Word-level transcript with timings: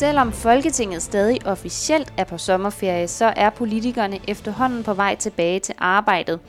selvom 0.00 0.32
Folketinget 0.32 1.02
stadig 1.02 1.46
officielt 1.46 2.12
er 2.16 2.24
på 2.24 2.38
sommerferie, 2.38 3.08
så 3.08 3.32
er 3.36 3.50
politikerne 3.50 4.20
efterhånden 4.28 4.82
på 4.82 4.94
vej 4.94 5.14
tilbage 5.14 5.60
til 5.60 5.74
arbejdet. 5.78 6.40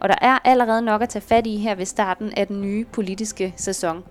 Og 0.00 0.08
der 0.08 0.14
er 0.20 0.38
allerede 0.44 0.82
nok 0.82 1.02
at 1.02 1.08
tage 1.08 1.22
fat 1.22 1.46
i 1.46 1.56
her 1.56 1.74
ved 1.74 1.86
starten 1.86 2.32
af 2.36 2.46
den 2.46 2.60
nye 2.60 2.84
politiske 2.84 3.54
sæson. 3.56 4.04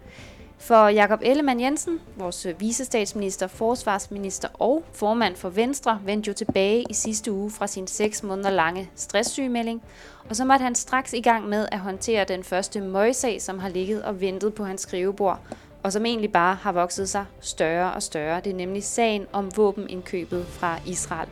For 0.57 0.87
Jakob 0.87 1.19
Ellemann 1.23 1.61
Jensen, 1.61 1.99
vores 2.17 2.47
visestatsminister, 2.59 3.47
forsvarsminister 3.47 4.47
og 4.53 4.83
formand 4.93 5.35
for 5.35 5.49
Venstre, 5.49 5.99
vendte 6.05 6.27
jo 6.27 6.33
tilbage 6.33 6.85
i 6.89 6.93
sidste 6.93 7.31
uge 7.31 7.51
fra 7.51 7.67
sin 7.67 7.87
6 7.87 8.23
måneder 8.23 8.49
lange 8.49 8.89
stresssygemelding, 8.95 9.81
og 10.29 10.35
så 10.35 10.45
måtte 10.45 10.63
han 10.63 10.75
straks 10.75 11.13
i 11.13 11.21
gang 11.21 11.49
med 11.49 11.67
at 11.71 11.79
håndtere 11.79 12.25
den 12.25 12.43
første 12.43 12.81
møgsag, 12.81 13.41
som 13.41 13.59
har 13.59 13.69
ligget 13.69 14.03
og 14.03 14.21
ventet 14.21 14.53
på 14.53 14.65
hans 14.65 14.81
skrivebord, 14.81 15.39
og 15.83 15.93
som 15.93 16.05
egentlig 16.05 16.31
bare 16.31 16.55
har 16.55 16.71
vokset 16.71 17.09
sig 17.09 17.25
større 17.39 17.93
og 17.93 18.03
større. 18.03 18.41
Det 18.41 18.51
er 18.51 18.55
nemlig 18.55 18.83
sagen 18.83 19.27
om 19.31 19.57
våbenindkøbet 19.57 20.45
fra 20.47 20.79
Israel. 20.85 21.29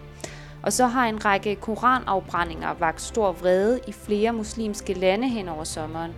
Og 0.63 0.73
så 0.73 0.85
har 0.85 1.07
en 1.07 1.26
række 1.26 1.55
koranafbrændinger 1.55 2.73
vagt 2.73 3.02
stor 3.02 3.31
vrede 3.31 3.80
i 3.88 3.91
flere 3.91 4.34
muslimske 4.34 4.93
lande 4.93 5.30
hen 5.30 5.49
over 5.49 5.63
sommeren. 5.63 6.12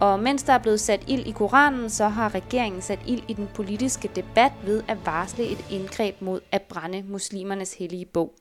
Og 0.00 0.20
mens 0.20 0.42
der 0.42 0.52
er 0.52 0.58
blevet 0.58 0.80
sat 0.80 1.04
ild 1.08 1.26
i 1.26 1.30
Koranen, 1.30 1.90
så 1.90 2.08
har 2.08 2.34
regeringen 2.34 2.82
sat 2.82 2.98
ild 3.06 3.22
i 3.28 3.32
den 3.32 3.48
politiske 3.54 4.10
debat 4.16 4.52
ved 4.64 4.82
at 4.88 5.06
varsle 5.06 5.44
et 5.44 5.64
indgreb 5.70 6.20
mod 6.20 6.40
at 6.52 6.62
brænde 6.62 7.02
muslimernes 7.02 7.74
hellige 7.74 8.06
bog. 8.06 8.34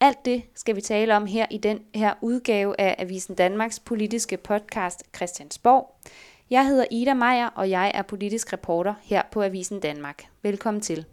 Alt 0.00 0.24
det 0.24 0.42
skal 0.54 0.76
vi 0.76 0.80
tale 0.80 1.16
om 1.16 1.26
her 1.26 1.46
i 1.50 1.58
den 1.58 1.80
her 1.94 2.14
udgave 2.20 2.80
af 2.80 2.96
Avisen 2.98 3.34
Danmarks 3.34 3.80
politiske 3.80 4.36
podcast 4.36 5.04
Christiansborg. 5.16 5.96
Jeg 6.52 6.66
hedder 6.66 6.84
Ida 6.90 7.14
Meier, 7.14 7.46
og 7.46 7.70
jeg 7.70 7.92
er 7.94 8.02
politisk 8.02 8.52
reporter 8.52 8.94
her 9.02 9.22
på 9.30 9.42
Avisen 9.42 9.80
Danmark. 9.80 10.24
Velkommen 10.42 10.80
til. 10.80 11.04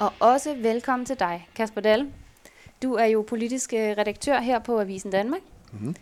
Og 0.00 0.12
også 0.20 0.54
velkommen 0.54 1.06
til 1.06 1.18
dig, 1.18 1.48
Kasper 1.54 1.80
Dahl. 1.80 2.12
Du 2.82 2.94
er 2.94 3.04
jo 3.04 3.24
politisk 3.28 3.72
øh, 3.72 3.78
redaktør 3.80 4.40
her 4.40 4.58
på 4.58 4.80
Avisen 4.80 5.10
Danmark. 5.10 5.40
Mm-hmm. 5.72 5.96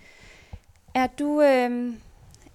Er 0.94 1.06
du, 1.06 1.42
øh, 1.42 1.94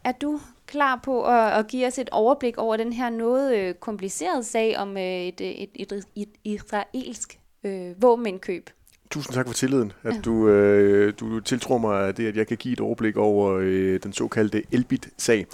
er 0.04 0.12
du 0.12 0.40
klar 0.66 1.00
på 1.04 1.24
at, 1.24 1.60
at 1.60 1.68
give 1.68 1.88
os 1.88 2.00
et 2.00 2.10
overblik 2.10 2.58
over 2.58 2.78
den 2.78 2.94
her 2.94 3.10
noget 3.10 3.58
øh, 3.58 3.74
komplicerede 3.74 4.44
sag 4.44 4.78
om 4.78 4.98
øh, 4.98 5.04
et, 5.04 5.42
et, 5.42 5.70
et, 5.76 6.04
et 6.16 6.30
israelsk 6.44 7.40
øh, 7.64 8.02
våbenindkøb? 8.02 8.70
Tusind 9.12 9.34
tak 9.34 9.48
for 9.48 9.54
tilliden, 9.54 9.92
at 10.04 10.16
ja. 10.16 10.20
du, 10.20 10.50
øh, 10.50 11.14
du 11.20 11.40
tiltror 11.40 11.78
mig 11.78 12.18
det, 12.18 12.28
at 12.28 12.36
jeg 12.36 12.48
kan 12.48 12.58
give 12.58 12.74
et 12.74 12.80
overblik 12.80 13.18
over 13.18 13.58
øh, 13.62 14.00
den 14.04 14.14
såkaldte 14.14 14.64
Elbit-sag. 14.72 15.46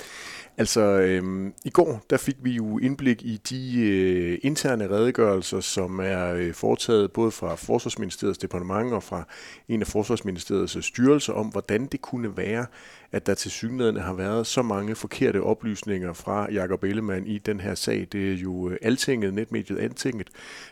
Altså, 0.61 0.81
øhm, 0.81 1.53
i 1.65 1.69
går 1.69 2.01
der 2.09 2.17
fik 2.17 2.35
vi 2.41 2.51
jo 2.51 2.77
indblik 2.77 3.23
i 3.23 3.37
de 3.49 3.81
øh, 3.81 4.37
interne 4.41 4.89
redegørelser, 4.89 5.59
som 5.59 5.99
er 5.99 6.33
øh, 6.33 6.53
foretaget 6.53 7.11
både 7.11 7.31
fra 7.31 7.55
Forsvarsministeriets 7.55 8.37
departement 8.37 8.93
og 8.93 9.03
fra 9.03 9.27
en 9.67 9.81
af 9.81 9.87
Forsvarsministeriets 9.87 10.85
styrelser 10.85 11.33
om, 11.33 11.47
hvordan 11.47 11.85
det 11.85 12.01
kunne 12.01 12.37
være, 12.37 12.65
at 13.11 13.27
der 13.27 13.33
til 13.33 13.51
synligheden 13.51 13.99
har 13.99 14.13
været 14.13 14.47
så 14.47 14.61
mange 14.61 14.95
forkerte 14.95 15.43
oplysninger 15.43 16.13
fra 16.13 16.51
Jakob 16.51 16.83
Ellemann 16.83 17.27
i 17.27 17.37
den 17.37 17.59
her 17.59 17.75
sag. 17.75 18.07
Det 18.11 18.31
er 18.31 18.35
jo 18.35 18.69
øh, 18.69 18.77
Altinget, 18.81 19.33
netmediet 19.33 19.79
Altinget, 19.79 20.29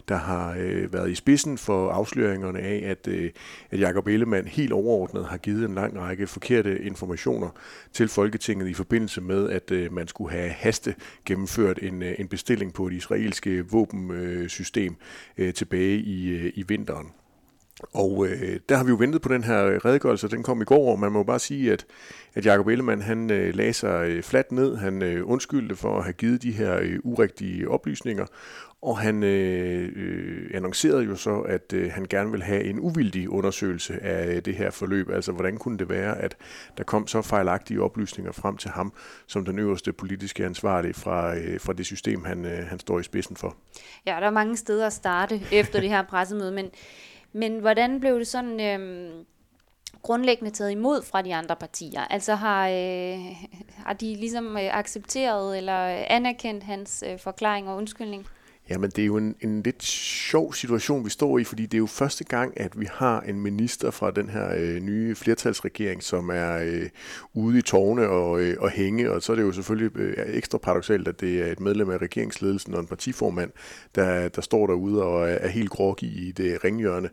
der 0.10 0.16
har 0.16 0.56
øh, 0.60 0.94
været 0.94 1.12
i 1.12 1.16
spidsen 1.16 1.58
for 1.58 1.92
afsløringerne 1.92 2.60
af, 2.60 2.84
at, 2.86 3.08
øh, 3.08 3.30
at 3.72 3.80
Jakob 3.80 4.08
Ellemann 4.08 4.48
helt 4.48 4.74
overordnet 4.74 5.26
har 5.26 5.38
givet 5.38 5.66
en 5.66 5.76
lang 5.76 6.00
række 6.00 6.28
forkerte 6.28 6.82
informationer 6.82 7.50
til 7.94 8.08
Folketinget 8.08 8.68
i 8.68 8.74
forbindelse 8.74 9.22
med, 9.22 9.50
at 9.50 9.72
øh, 9.72 9.79
Øh, 9.80 9.94
man 9.94 10.08
skulle 10.08 10.32
have 10.32 10.50
haste 10.50 10.96
gennemført 11.26 11.80
en, 11.82 12.04
øh, 12.04 12.16
en 12.20 12.28
bestilling 12.28 12.74
på 12.74 12.88
et 12.88 12.94
israelske 12.94 13.50
øh, 13.50 13.72
våbensystem 13.72 14.96
øh, 15.38 15.54
tilbage 15.54 15.98
i, 15.98 16.30
øh, 16.30 16.52
i 16.56 16.64
vinteren. 16.68 17.08
Og 17.94 18.28
øh, 18.28 18.60
der 18.70 18.78
har 18.78 18.84
vi 18.84 18.90
jo 18.90 18.96
ventet 18.96 19.22
på 19.22 19.30
den 19.30 19.44
her 19.44 19.86
redegørelse, 19.86 20.28
den 20.28 20.44
kom 20.44 20.62
i 20.62 20.66
går, 20.66 20.92
og 20.92 21.00
man 21.00 21.12
må 21.12 21.24
bare 21.24 21.40
sige, 21.40 21.74
at, 21.74 21.86
at 22.34 22.46
Jacob 22.46 22.68
Ellemann, 22.68 23.02
han 23.02 23.32
øh, 23.32 23.56
lagde 23.56 23.74
sig 23.74 24.10
øh, 24.10 24.24
fladt 24.24 24.52
ned, 24.52 24.76
han 24.76 25.02
øh, 25.02 25.30
undskyldte 25.30 25.76
for 25.76 25.98
at 25.98 26.04
have 26.04 26.14
givet 26.14 26.44
de 26.44 26.52
her 26.52 26.80
øh, 26.82 27.00
urigtige 27.04 27.70
oplysninger, 27.70 28.26
og 28.82 29.00
han 29.00 29.24
øh, 29.24 29.92
øh, 29.96 30.52
annoncerede 30.54 31.04
jo 31.04 31.16
så, 31.16 31.40
at 31.40 31.74
øh, 31.74 31.92
han 31.92 32.06
gerne 32.10 32.32
vil 32.32 32.44
have 32.44 32.64
en 32.64 32.80
uvildig 32.80 33.30
undersøgelse 33.30 34.04
af 34.04 34.36
øh, 34.36 34.46
det 34.46 34.56
her 34.56 34.72
forløb. 34.72 35.10
Altså, 35.10 35.32
hvordan 35.32 35.58
kunne 35.58 35.78
det 35.78 35.90
være, 35.90 36.18
at 36.18 36.38
der 36.78 36.84
kom 36.84 37.08
så 37.08 37.22
fejlagtige 37.22 37.82
oplysninger 37.82 38.32
frem 38.32 38.58
til 38.58 38.70
ham, 38.70 38.94
som 39.28 39.46
den 39.46 39.60
øverste 39.60 39.94
politiske 39.94 40.46
ansvarlige 40.46 40.94
fra, 40.94 41.36
øh, 41.36 41.60
fra 41.60 41.74
det 41.74 41.86
system, 41.86 42.26
han, 42.26 42.46
øh, 42.46 42.68
han 42.68 42.80
står 42.80 43.00
i 43.00 43.04
spidsen 43.04 43.36
for? 43.36 43.56
Ja, 44.06 44.18
der 44.20 44.28
er 44.28 44.32
mange 44.32 44.58
steder 44.58 44.88
at 44.88 44.94
starte 44.94 45.42
efter 45.52 45.80
det 45.80 45.90
her 45.90 46.02
pressemøde, 46.02 46.52
men 46.52 46.72
men 47.34 47.60
hvordan 47.60 48.00
blev 48.00 48.20
det 48.20 48.28
sådan 48.28 48.60
øh, 48.60 49.10
grundlæggende 50.02 50.52
taget 50.52 50.72
imod 50.72 51.02
fra 51.04 51.22
de 51.22 51.36
andre 51.36 51.56
partier? 51.56 52.02
Altså 52.02 52.36
har, 52.36 52.68
øh, 52.68 53.20
har 53.86 53.94
de 53.94 54.16
ligesom 54.16 54.58
øh, 54.58 54.78
accepteret 54.78 55.58
eller 55.58 56.06
anerkendt 56.10 56.64
hans 56.64 57.04
øh, 57.08 57.20
forklaring 57.20 57.70
og 57.70 57.76
undskyldning? 57.76 58.28
Jamen, 58.70 58.90
det 58.90 59.02
er 59.02 59.06
jo 59.06 59.18
en, 59.18 59.36
en 59.42 59.62
lidt 59.62 59.84
sjov 59.84 60.54
situation, 60.54 61.06
vi 61.06 61.10
står 61.10 61.40
i, 61.40 61.44
fordi 61.44 61.66
det 61.66 61.74
er 61.74 61.78
jo 61.80 61.86
første 61.86 62.24
gang, 62.24 62.60
at 62.60 62.80
vi 62.80 62.88
har 62.92 63.22
en 63.22 63.40
minister 63.40 63.92
fra 63.92 64.12
den 64.12 64.30
her 64.30 64.56
øh, 64.58 64.80
nye 64.80 65.16
flertalsregering, 65.16 66.04
som 66.04 66.30
er 66.30 66.58
øh, 66.58 66.90
ude 67.34 67.60
i 67.60 67.62
tårne 67.62 68.10
og, 68.10 68.42
øh, 68.42 68.56
og 68.60 68.70
hænge, 68.70 69.12
og 69.12 69.22
så 69.22 69.32
er 69.32 69.36
det 69.36 69.44
jo 69.44 69.52
selvfølgelig 69.52 69.98
øh, 69.98 70.26
ekstra 70.28 70.58
paradoxalt, 70.58 71.08
at 71.08 71.22
det 71.22 71.42
er 71.42 71.52
et 71.52 71.60
medlem 71.60 71.90
af 71.90 71.98
regeringsledelsen 71.98 72.74
og 72.74 72.80
en 72.80 72.88
partiformand, 72.88 73.52
der, 73.96 74.30
der 74.30 74.42
står 74.42 74.68
derude 74.68 75.04
og 75.04 75.30
er, 75.30 75.36
er 75.36 75.48
helt 75.48 75.70
groggy 75.70 76.04
i 76.04 76.32
det 76.32 76.64
ringhjørne. 76.64 77.10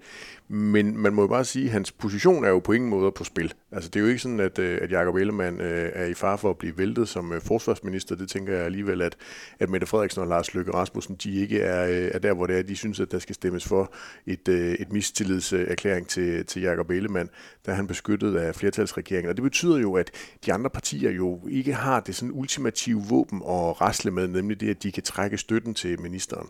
Men 0.49 0.99
man 0.99 1.13
må 1.13 1.23
jo 1.23 1.29
bare 1.29 1.45
sige, 1.45 1.65
at 1.65 1.73
hans 1.73 1.93
position 1.93 2.45
er 2.45 2.49
jo 2.49 2.59
på 2.59 2.73
ingen 2.73 2.91
måde 2.91 3.13
på 3.13 3.25
spil. 3.25 3.55
Altså 3.73 3.91
det 3.91 4.01
er 4.01 4.05
jo 4.05 4.09
ikke 4.09 4.23
sådan, 4.23 4.41
at, 4.41 4.59
øh, 4.59 4.79
at 4.83 4.93
Jacob 4.93 5.15
Ellemann 5.15 5.61
øh, 5.61 5.91
er 5.95 6.05
i 6.05 6.15
far 6.15 6.37
for 6.37 6.51
at 6.51 6.59
blive 6.59 6.79
væltet 6.79 7.09
som 7.09 7.33
øh, 7.33 7.41
forsvarsminister. 7.41 8.17
Det 8.17 8.29
tænker 8.29 8.53
jeg 8.53 8.65
alligevel, 8.65 9.03
at, 9.03 9.17
at 9.59 9.71
Mette 9.71 9.87
Frederiksen 9.87 10.23
og 10.23 10.29
Lars 10.29 10.55
Løkke 10.55 10.75
Rasmussen, 10.75 11.17
de 11.17 11.35
ikke 11.35 11.61
er, 11.61 11.87
øh, 11.87 12.11
er 12.15 12.19
der, 12.19 12.35
hvor 12.35 12.47
det 12.47 12.59
er, 12.59 12.63
de 12.63 12.77
synes, 12.77 13.01
at 13.01 13.13
der 13.13 13.19
skal 13.19 13.35
stemmes 13.35 13.65
for 13.65 13.93
et, 14.27 14.49
øh, 14.49 14.75
et 14.75 14.93
mistillidserklæring 14.93 16.09
til, 16.09 16.47
til 16.47 16.63
Jacob 16.63 16.91
Ellemann, 16.91 17.31
der 17.67 17.75
han 17.75 17.87
beskyttet 17.87 18.37
af 18.37 18.55
flertalsregeringen. 18.55 19.31
Og 19.31 19.37
det 19.37 19.43
betyder 19.43 19.79
jo, 19.79 19.95
at 19.95 20.11
de 20.47 20.53
andre 20.53 20.71
partier 20.71 21.11
jo 21.11 21.41
ikke 21.49 21.75
har 21.75 22.01
det 22.01 22.15
sådan 22.15 22.33
ultimative 22.35 23.03
våben 23.09 23.43
at 23.43 23.81
rasle 23.81 24.11
med, 24.11 24.29
nemlig 24.29 24.61
det, 24.61 24.71
at 24.71 24.83
de 24.83 24.93
kan 24.93 25.03
trække 25.03 25.39
støtten 25.39 25.75
til 25.75 26.01
ministeren. 26.01 26.49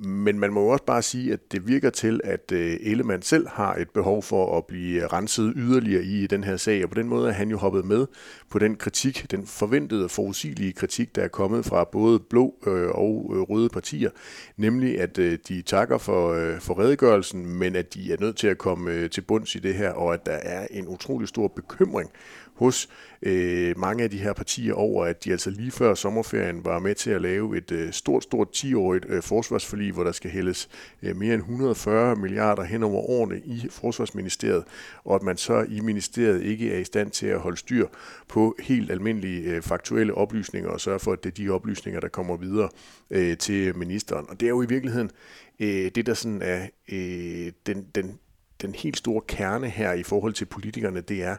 Men 0.00 0.38
man 0.38 0.52
må 0.52 0.60
jo 0.62 0.68
også 0.68 0.84
bare 0.84 1.02
sige, 1.02 1.32
at 1.32 1.52
det 1.52 1.68
virker 1.68 1.90
til, 1.90 2.20
at 2.24 2.52
øh, 2.52 2.76
Ellemann 2.80 3.22
selv 3.22 3.48
har 3.48 3.74
et 3.74 3.90
behov 3.90 4.22
for 4.22 4.58
at 4.58 4.66
blive 4.66 5.02
øh, 5.02 5.12
renset 5.12 5.52
yderligere 5.56 6.02
i 6.02 6.26
den 6.26 6.44
her 6.44 6.56
sag, 6.56 6.84
og 6.84 6.90
på 6.90 6.94
den 6.94 7.08
måde 7.08 7.28
er 7.28 7.32
han 7.32 7.50
jo 7.50 7.56
hoppet 7.56 7.84
med 7.84 8.06
på 8.50 8.58
den 8.58 8.76
kritik, 8.76 9.30
den 9.30 9.46
forventede 9.46 10.04
og 10.04 10.10
forudsigelige 10.10 10.72
kritik, 10.72 11.16
der 11.16 11.22
er 11.22 11.28
kommet 11.28 11.64
fra 11.64 11.84
både 11.84 12.20
blå 12.20 12.54
øh, 12.66 12.88
og 12.88 13.26
røde 13.50 13.68
partier, 13.68 14.10
nemlig 14.56 15.00
at 15.00 15.16
de 15.16 15.62
takker 15.62 15.98
for, 15.98 16.56
for 16.60 16.78
redegørelsen, 16.78 17.58
men 17.58 17.76
at 17.76 17.94
de 17.94 18.12
er 18.12 18.16
nødt 18.20 18.36
til 18.36 18.46
at 18.46 18.58
komme 18.58 19.08
til 19.08 19.20
bunds 19.20 19.54
i 19.54 19.58
det 19.58 19.74
her, 19.74 19.90
og 19.90 20.14
at 20.14 20.26
der 20.26 20.32
er 20.32 20.66
en 20.70 20.88
utrolig 20.88 21.28
stor 21.28 21.48
bekymring 21.48 22.10
hos 22.58 22.88
øh, 23.22 23.78
mange 23.78 24.04
af 24.04 24.10
de 24.10 24.18
her 24.18 24.32
partier 24.32 24.74
over, 24.74 25.04
at 25.04 25.24
de 25.24 25.30
altså 25.30 25.50
lige 25.50 25.70
før 25.70 25.94
sommerferien 25.94 26.64
var 26.64 26.78
med 26.78 26.94
til 26.94 27.10
at 27.10 27.22
lave 27.22 27.56
et 27.56 27.72
øh, 27.72 27.92
stort, 27.92 28.22
stort 28.22 28.48
10-årigt 28.56 29.12
øh, 29.12 29.22
forsvarsforlig, 29.22 29.87
hvor 29.92 30.04
der 30.04 30.12
skal 30.12 30.30
hældes 30.30 30.68
øh, 31.02 31.16
mere 31.16 31.34
end 31.34 31.42
140 31.42 32.16
milliarder 32.16 32.62
hen 32.62 32.82
over 32.82 33.10
årene 33.10 33.38
i 33.38 33.66
Forsvarsministeriet, 33.70 34.64
og 35.04 35.14
at 35.14 35.22
man 35.22 35.36
så 35.36 35.66
i 35.68 35.80
ministeriet 35.80 36.42
ikke 36.42 36.72
er 36.72 36.78
i 36.78 36.84
stand 36.84 37.10
til 37.10 37.26
at 37.26 37.40
holde 37.40 37.56
styr 37.56 37.86
på 38.28 38.56
helt 38.60 38.90
almindelige 38.90 39.42
øh, 39.42 39.62
faktuelle 39.62 40.14
oplysninger 40.14 40.70
og 40.70 40.80
sørge 40.80 40.98
for, 40.98 41.12
at 41.12 41.24
det 41.24 41.30
er 41.30 41.34
de 41.34 41.50
oplysninger, 41.50 42.00
der 42.00 42.08
kommer 42.08 42.36
videre 42.36 42.68
øh, 43.10 43.36
til 43.36 43.76
ministeren. 43.76 44.26
Og 44.28 44.40
det 44.40 44.46
er 44.46 44.50
jo 44.50 44.62
i 44.62 44.68
virkeligheden 44.68 45.10
det, 45.94 46.06
der 46.06 46.14
sådan 46.14 46.42
er 46.42 46.66
den, 47.66 47.86
den 47.94 48.18
den 48.62 48.74
helt 48.74 48.96
store 48.96 49.22
kerne 49.28 49.68
her 49.68 49.92
i 49.92 50.02
forhold 50.02 50.32
til 50.32 50.44
politikerne, 50.44 51.00
det 51.00 51.22
er, 51.22 51.36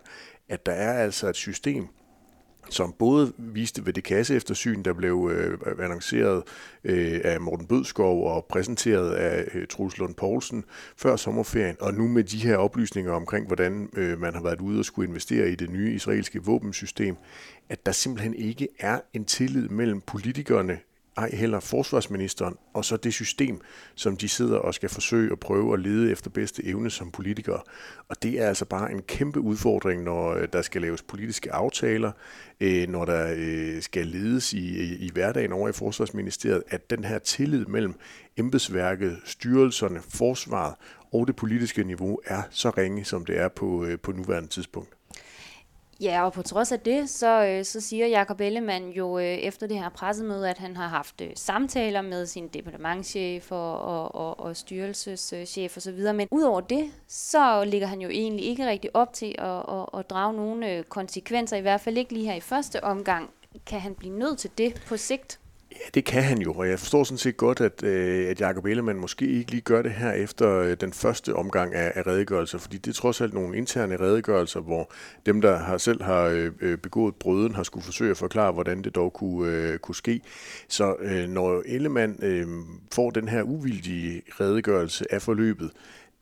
at 0.50 0.66
der 0.66 0.72
er 0.72 1.04
altså 1.04 1.30
et 1.30 1.36
system, 1.36 1.88
som 2.70 2.96
både 3.00 3.34
viste 3.38 3.86
ved 3.86 3.94
det 3.94 4.04
kasseeftersyn, 4.04 4.84
der 4.84 4.94
blev 4.94 5.32
øh, 5.34 5.58
annonceret 5.80 6.44
øh, 6.84 7.22
af 7.24 7.42
Morten 7.42 7.68
Bødskov 7.68 8.28
og 8.28 8.46
præsenteret 8.50 9.14
af 9.14 9.46
øh, 9.54 9.68
Truls 9.68 9.98
Lund 9.98 10.16
Poulsen 10.16 10.64
før 10.98 11.16
sommerferien, 11.16 11.76
og 11.80 11.94
nu 11.94 12.08
med 12.08 12.24
de 12.24 12.38
her 12.38 12.58
oplysninger 12.58 13.12
omkring, 13.12 13.48
hvordan 13.48 13.90
øh, 13.94 14.20
man 14.20 14.34
har 14.34 14.44
været 14.44 14.62
ude 14.62 14.80
og 14.80 14.86
skulle 14.86 15.08
investere 15.08 15.52
i 15.52 15.56
det 15.56 15.70
nye 15.70 15.94
israelske 15.94 16.44
våbensystem, 16.44 17.16
at 17.70 17.86
der 17.86 17.92
simpelthen 17.92 18.34
ikke 18.34 18.68
er 18.80 19.00
en 19.14 19.26
tillid 19.26 19.70
mellem 19.70 20.02
politikerne 20.02 20.80
ej 21.20 21.30
heller 21.36 21.60
forsvarsministeren, 21.60 22.56
og 22.74 22.86
så 22.86 22.98
det 22.98 23.14
system, 23.14 23.62
som 23.96 24.18
de 24.18 24.30
sidder 24.30 24.58
og 24.58 24.74
skal 24.74 24.90
forsøge 24.90 25.32
at 25.32 25.40
prøve 25.40 25.74
at 25.74 25.80
lede 25.80 26.12
efter 26.12 26.30
bedste 26.30 26.66
evne 26.66 26.90
som 26.90 27.12
politikere. 27.12 27.62
Og 28.10 28.24
det 28.24 28.42
er 28.42 28.48
altså 28.48 28.66
bare 28.66 28.92
en 28.92 29.02
kæmpe 29.02 29.40
udfordring, 29.40 30.04
når 30.04 30.34
øh, 30.34 30.48
der 30.54 30.62
skal 30.62 30.82
laves 30.82 31.02
politiske 31.02 31.54
aftaler, 31.54 32.12
øh, 32.60 32.90
når 32.90 33.06
der 33.06 33.34
øh, 33.38 33.82
skal 33.82 34.08
ledes 34.08 34.54
i, 34.54 34.96
i 34.96 35.10
hverdagen 35.14 35.52
over 35.52 35.70
i 35.70 35.74
Forsvarsministeriet, 35.74 36.64
at 36.68 36.90
den 36.90 37.04
her 37.04 37.20
tillid 37.20 37.66
mellem 37.66 37.94
embedsværket, 38.38 39.18
styrelserne, 39.26 40.02
forsvaret 40.10 40.76
og 41.14 41.28
det 41.28 41.36
politiske 41.36 41.84
niveau 41.84 42.20
er 42.26 42.42
så 42.50 42.70
ringe, 42.70 43.06
som 43.06 43.26
det 43.26 43.40
er 43.40 43.48
på, 43.48 43.88
på 44.04 44.12
nuværende 44.12 44.50
tidspunkt. 44.50 44.99
Ja, 46.02 46.26
og 46.26 46.34
på 46.34 46.42
trods 46.42 46.72
af 46.72 46.80
det, 46.80 47.10
så, 47.10 47.46
øh, 47.46 47.66
så 47.66 47.82
siger 47.82 48.08
Jakob 48.08 48.42
Ellemann 48.42 48.90
jo 48.90 49.20
øh, 49.20 49.26
efter 49.26 49.68
det 49.68 49.78
her 49.78 49.90
pressemøde, 49.90 50.50
at 50.50 50.58
han 50.58 50.76
har 50.76 50.88
haft 50.88 51.22
øh, 51.22 51.30
samtaler 51.36 52.02
med 52.02 52.26
sin 52.26 52.48
departementchef 52.48 53.52
og, 53.52 53.82
og, 53.82 54.16
og, 54.16 54.40
og 54.40 54.56
styrelseschef 54.56 55.78
osv. 55.78 56.14
Men 56.14 56.28
udover 56.32 56.62
det, 56.62 56.92
så 57.08 57.64
ligger 57.64 57.88
han 57.88 58.02
jo 58.02 58.10
egentlig 58.10 58.46
ikke 58.46 58.68
rigtig 58.68 58.96
op 58.96 59.14
til 59.14 59.36
at, 59.38 59.48
at, 59.48 60.00
at 60.00 60.10
drage 60.10 60.34
nogle 60.34 60.74
øh, 60.74 60.84
konsekvenser, 60.84 61.58
i 61.58 61.62
hvert 61.62 61.82
fald 61.82 61.98
ikke 61.98 62.14
lige 62.14 62.26
her 62.26 62.36
i 62.36 62.40
første 62.40 62.84
omgang. 62.84 63.30
Kan 63.66 63.80
han 63.80 63.96
blive 63.96 64.20
nødt 64.20 64.40
til 64.40 64.52
det 64.58 64.84
på 64.88 64.98
sigt? 64.98 65.40
Ja, 65.72 65.90
det 65.94 66.06
kan 66.06 66.24
han 66.24 66.38
jo, 66.38 66.54
og 66.54 66.70
jeg 66.70 66.80
forstår 66.80 67.04
sådan 67.04 67.18
set 67.18 67.38
godt, 67.38 67.62
at, 67.62 67.84
øh, 67.84 68.30
at 68.30 68.42
Jacob 68.42 68.66
Ellemann 68.66 69.00
måske 69.00 69.28
ikke 69.28 69.52
lige 69.52 69.62
gør 69.62 69.82
det 69.82 69.92
her 69.92 70.12
efter 70.12 70.60
øh, 70.60 70.78
den 70.82 70.94
første 70.94 71.36
omgang 71.36 71.76
af, 71.76 71.92
af 71.96 72.08
redegørelser, 72.08 72.58
fordi 72.58 72.78
det 72.78 72.92
er 72.92 72.96
trods 72.96 73.22
alt 73.22 73.34
nogle 73.34 73.58
interne 73.58 74.00
redegørelser, 74.00 74.60
hvor 74.60 74.92
dem, 75.26 75.42
der 75.42 75.58
har 75.58 75.78
selv 75.78 76.04
har 76.04 76.24
øh, 76.24 76.52
øh 76.62 76.78
begået 76.78 77.16
brøden, 77.16 77.56
har 77.56 77.64
skulle 77.64 77.84
forsøge 77.84 78.12
at 78.12 78.18
forklare, 78.18 78.52
hvordan 78.52 78.82
det 78.82 78.96
dog 78.96 79.14
kunne, 79.14 79.52
øh, 79.52 79.80
kunne 79.80 79.96
ske. 79.96 80.22
Så 80.68 80.96
øh, 81.00 81.28
når 81.30 81.64
Ellemann 81.66 82.20
øh, 82.22 82.48
får 82.94 83.10
den 83.10 83.28
her 83.28 83.44
uvildige 83.44 84.22
redegørelse 84.40 85.14
af 85.14 85.22
forløbet, 85.22 85.72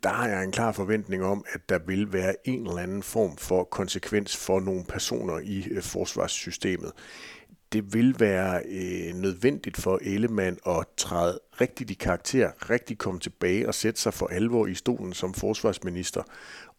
der 0.04 0.10
har 0.10 0.28
jeg 0.28 0.44
en 0.44 0.52
klar 0.52 0.72
forventning 0.72 1.24
om, 1.24 1.46
at 1.54 1.70
der 1.70 1.80
vil 1.88 2.14
være 2.14 2.36
en 2.46 2.68
eller 2.68 2.78
anden 2.78 3.04
form 3.04 3.38
for 3.38 3.64
konsekvens 3.64 4.38
for 4.38 4.60
nogle 4.60 4.84
personer 4.90 5.40
i 5.44 5.68
øh, 5.72 5.82
forsvarssystemet 5.82 6.92
det 7.74 7.94
vil 7.94 8.16
være 8.20 8.62
øh, 8.66 9.16
nødvendigt 9.16 9.78
for 9.78 10.00
Ellemann 10.02 10.58
at 10.68 10.86
træde 10.98 11.40
rigtigt 11.62 11.92
i 11.92 11.94
karakter, 11.94 12.70
rigtig 12.70 12.98
komme 12.98 13.20
tilbage 13.20 13.68
og 13.68 13.74
sætte 13.74 14.02
sig 14.02 14.14
for 14.14 14.28
alvor 14.28 14.68
i 14.68 14.74
stolen 14.74 15.14
som 15.14 15.34
forsvarsminister 15.34 16.24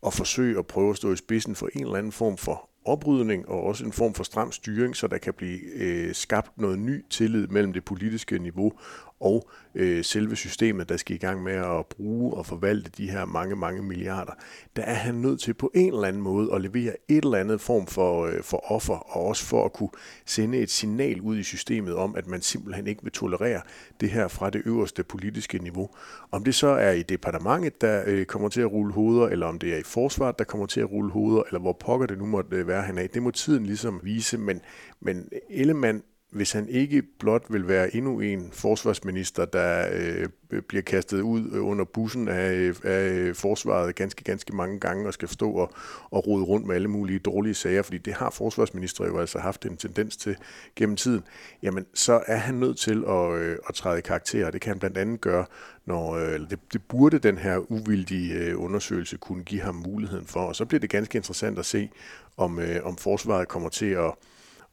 og 0.02 0.12
forsøge 0.12 0.58
at 0.58 0.66
prøve 0.66 0.90
at 0.90 0.96
stå 0.96 1.12
i 1.12 1.16
spidsen 1.16 1.54
for 1.54 1.68
en 1.74 1.82
eller 1.82 1.96
anden 1.96 2.12
form 2.12 2.36
for 2.36 2.68
oprydning 2.84 3.48
og 3.48 3.62
også 3.62 3.84
en 3.84 3.92
form 3.92 4.14
for 4.14 4.24
stram 4.24 4.52
styring, 4.52 4.96
så 4.96 5.06
der 5.06 5.18
kan 5.18 5.34
blive 5.34 5.60
øh, 5.74 6.14
skabt 6.14 6.58
noget 6.58 6.78
ny 6.78 7.04
tillid 7.10 7.46
mellem 7.46 7.72
det 7.72 7.84
politiske 7.84 8.38
niveau 8.38 8.72
og 9.20 9.50
øh, 9.74 10.04
selve 10.04 10.36
systemet, 10.36 10.88
der 10.88 10.96
skal 10.96 11.16
i 11.16 11.18
gang 11.18 11.42
med 11.42 11.52
at 11.52 11.86
bruge 11.86 12.34
og 12.34 12.46
forvalte 12.46 12.90
de 12.96 13.10
her 13.10 13.24
mange, 13.24 13.56
mange 13.56 13.82
milliarder, 13.82 14.32
der 14.76 14.82
er 14.82 14.94
han 14.94 15.14
nødt 15.14 15.40
til 15.40 15.54
på 15.54 15.70
en 15.74 15.92
eller 15.92 16.08
anden 16.08 16.22
måde 16.22 16.54
at 16.54 16.60
levere 16.60 16.92
et 17.08 17.24
eller 17.24 17.38
andet 17.38 17.60
form 17.60 17.86
for, 17.86 18.26
øh, 18.26 18.42
for 18.42 18.72
offer, 18.72 19.16
og 19.16 19.26
også 19.26 19.44
for 19.44 19.64
at 19.64 19.72
kunne 19.72 19.90
sende 20.26 20.58
et 20.58 20.70
signal 20.70 21.20
ud 21.20 21.38
i 21.38 21.42
systemet 21.42 21.94
om, 21.94 22.16
at 22.16 22.26
man 22.26 22.42
simpelthen 22.42 22.86
ikke 22.86 23.02
vil 23.02 23.12
tolerere 23.12 23.60
det 24.00 24.10
her 24.10 24.28
fra 24.28 24.50
det 24.50 24.62
øverste 24.64 25.02
politiske 25.02 25.58
niveau. 25.58 25.88
Om 26.32 26.44
det 26.44 26.54
så 26.54 26.68
er 26.68 26.92
i 26.92 27.02
departementet, 27.02 27.80
der 27.80 28.02
øh, 28.06 28.26
kommer 28.26 28.48
til 28.48 28.60
at 28.60 28.72
rulle 28.72 28.92
hoveder, 28.92 29.28
eller 29.28 29.46
om 29.46 29.58
det 29.58 29.74
er 29.74 29.78
i 29.78 29.82
forsvaret, 29.82 30.38
der 30.38 30.44
kommer 30.44 30.66
til 30.66 30.80
at 30.80 30.90
rulle 30.90 31.10
hoveder, 31.10 31.42
eller 31.42 31.60
hvor 31.60 31.72
pokker 31.72 32.06
det 32.06 32.18
nu 32.18 32.26
måtte 32.26 32.56
øh, 32.56 32.68
være 32.68 32.82
han 32.82 32.98
af, 32.98 33.10
det 33.10 33.22
må 33.22 33.30
tiden 33.30 33.66
ligesom 33.66 34.00
vise, 34.02 34.38
men, 34.38 34.60
men 35.00 35.28
Ellemann 35.50 36.02
hvis 36.30 36.52
han 36.52 36.68
ikke 36.68 37.02
blot 37.02 37.44
vil 37.48 37.68
være 37.68 37.96
endnu 37.96 38.20
en 38.20 38.50
forsvarsminister, 38.52 39.44
der 39.44 39.88
øh, 39.92 40.60
bliver 40.68 40.82
kastet 40.82 41.20
ud 41.20 41.50
øh, 41.52 41.66
under 41.66 41.84
bussen 41.84 42.28
af, 42.28 42.72
af 42.84 43.36
forsvaret 43.36 43.94
ganske, 43.94 44.24
ganske 44.24 44.56
mange 44.56 44.80
gange 44.80 45.06
og 45.06 45.14
skal 45.14 45.28
stå 45.28 45.50
og, 45.50 45.72
og 46.10 46.26
rode 46.26 46.44
rundt 46.44 46.66
med 46.66 46.74
alle 46.74 46.88
mulige 46.88 47.18
dårlige 47.18 47.54
sager, 47.54 47.82
fordi 47.82 47.98
det 47.98 48.12
har 48.12 48.30
forsvarsminister 48.30 49.06
jo 49.06 49.18
altså 49.18 49.38
haft 49.38 49.66
en 49.66 49.76
tendens 49.76 50.16
til 50.16 50.36
gennem 50.76 50.96
tiden, 50.96 51.22
jamen 51.62 51.86
så 51.94 52.22
er 52.26 52.36
han 52.36 52.54
nødt 52.54 52.78
til 52.78 53.04
at, 53.08 53.32
øh, 53.32 53.56
at 53.68 53.74
træde 53.74 53.98
i 53.98 54.02
karakter, 54.02 54.50
det 54.50 54.60
kan 54.60 54.70
han 54.70 54.78
blandt 54.78 54.98
andet 54.98 55.20
gøre, 55.20 55.46
når 55.86 56.12
øh, 56.12 56.40
det, 56.50 56.58
det 56.72 56.82
burde 56.88 57.18
den 57.18 57.38
her 57.38 57.72
uvildige 57.72 58.34
øh, 58.34 58.62
undersøgelse 58.62 59.16
kunne 59.16 59.44
give 59.44 59.60
ham 59.60 59.74
muligheden 59.74 60.26
for, 60.26 60.40
og 60.40 60.56
så 60.56 60.64
bliver 60.64 60.80
det 60.80 60.90
ganske 60.90 61.16
interessant 61.16 61.58
at 61.58 61.66
se, 61.66 61.90
om, 62.36 62.58
øh, 62.58 62.86
om 62.86 62.96
forsvaret 62.96 63.48
kommer 63.48 63.68
til 63.68 63.86
at 63.86 64.14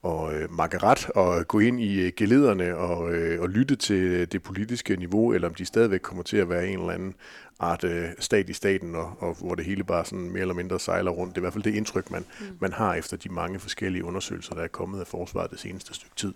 og 0.06 0.34
øh, 0.34 0.52
makke 0.52 0.78
ret 0.78 1.10
og 1.10 1.48
gå 1.48 1.60
ind 1.60 1.82
i 1.82 2.00
øh, 2.00 2.12
gelederne 2.18 2.78
og, 2.78 3.14
øh, 3.14 3.42
og 3.42 3.50
lytte 3.50 3.76
til 3.76 4.32
det 4.32 4.44
politiske 4.44 4.96
niveau, 4.96 5.34
eller 5.34 5.48
om 5.48 5.54
de 5.54 5.66
stadigvæk 5.66 6.00
kommer 6.00 6.24
til 6.24 6.38
at 6.38 6.50
være 6.50 6.68
en 6.68 6.80
eller 6.80 6.94
anden 6.94 7.16
art 7.60 7.84
øh, 7.84 8.10
stat 8.20 8.50
i 8.50 8.54
staten, 8.54 8.96
og, 8.96 9.14
og 9.20 9.36
hvor 9.36 9.56
det 9.56 9.66
hele 9.66 9.84
bare 9.84 10.06
sådan 10.06 10.30
mere 10.30 10.42
eller 10.42 10.54
mindre 10.54 10.80
sejler 10.80 11.12
rundt. 11.12 11.36
Det 11.36 11.38
er 11.38 11.42
i 11.42 11.44
hvert 11.44 11.54
fald 11.54 11.64
det 11.64 11.76
indtryk, 11.76 12.12
man, 12.12 12.26
mm. 12.40 12.46
man 12.60 12.74
har 12.74 12.96
efter 12.96 13.18
de 13.18 13.30
mange 13.30 13.60
forskellige 13.60 14.06
undersøgelser, 14.06 14.56
der 14.56 14.62
er 14.62 14.68
kommet 14.68 15.00
af 15.00 15.08
forsvaret 15.08 15.52
det 15.52 15.60
seneste 15.60 15.94
stykke 15.94 16.16
tid. 16.16 16.34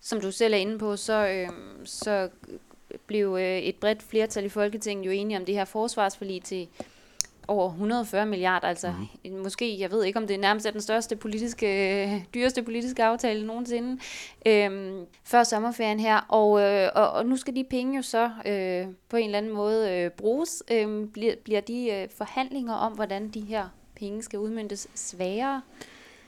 Som 0.00 0.20
du 0.20 0.32
selv 0.32 0.54
er 0.54 0.58
inde 0.58 0.78
på, 0.78 0.96
så, 0.96 1.28
øh, 1.28 1.48
så 1.84 2.28
blev 3.06 3.36
øh, 3.40 3.58
et 3.58 3.76
bredt 3.76 4.02
flertal 4.02 4.44
i 4.44 4.48
Folketinget 4.48 5.06
jo 5.06 5.10
enige 5.10 5.38
om 5.38 5.44
det 5.44 5.54
her 5.54 5.64
forsvarsforlig 5.64 6.42
til 6.42 6.68
over 7.48 7.68
140 7.68 8.26
milliarder, 8.26 8.68
altså 8.68 8.94
mm. 9.24 9.30
måske, 9.42 9.80
jeg 9.80 9.90
ved 9.90 10.04
ikke, 10.04 10.18
om 10.18 10.26
det 10.26 10.34
er 10.34 10.40
nærmest 10.40 10.66
er 10.66 10.70
den 10.70 10.80
største 10.80 11.16
politiske, 11.16 12.26
dyreste 12.34 12.62
politiske 12.62 13.04
aftale 13.04 13.46
nogensinde, 13.46 14.00
øhm, 14.46 15.04
før 15.24 15.42
sommerferien 15.42 16.00
her, 16.00 16.16
og, 16.28 16.60
øh, 16.60 16.88
og, 16.94 17.10
og 17.10 17.26
nu 17.26 17.36
skal 17.36 17.56
de 17.56 17.64
penge 17.64 17.96
jo 17.96 18.02
så 18.02 18.30
øh, 18.46 18.86
på 19.08 19.16
en 19.16 19.24
eller 19.24 19.38
anden 19.38 19.52
måde 19.52 19.92
øh, 19.92 20.10
bruges. 20.10 20.62
Øh, 20.70 21.06
bliver, 21.06 21.34
bliver 21.44 21.60
de 21.60 21.90
øh, 21.90 22.08
forhandlinger 22.16 22.74
om, 22.74 22.92
hvordan 22.92 23.28
de 23.28 23.40
her 23.40 23.68
penge 23.96 24.22
skal 24.22 24.38
udmyndtes 24.38 24.88
sværere? 24.94 25.62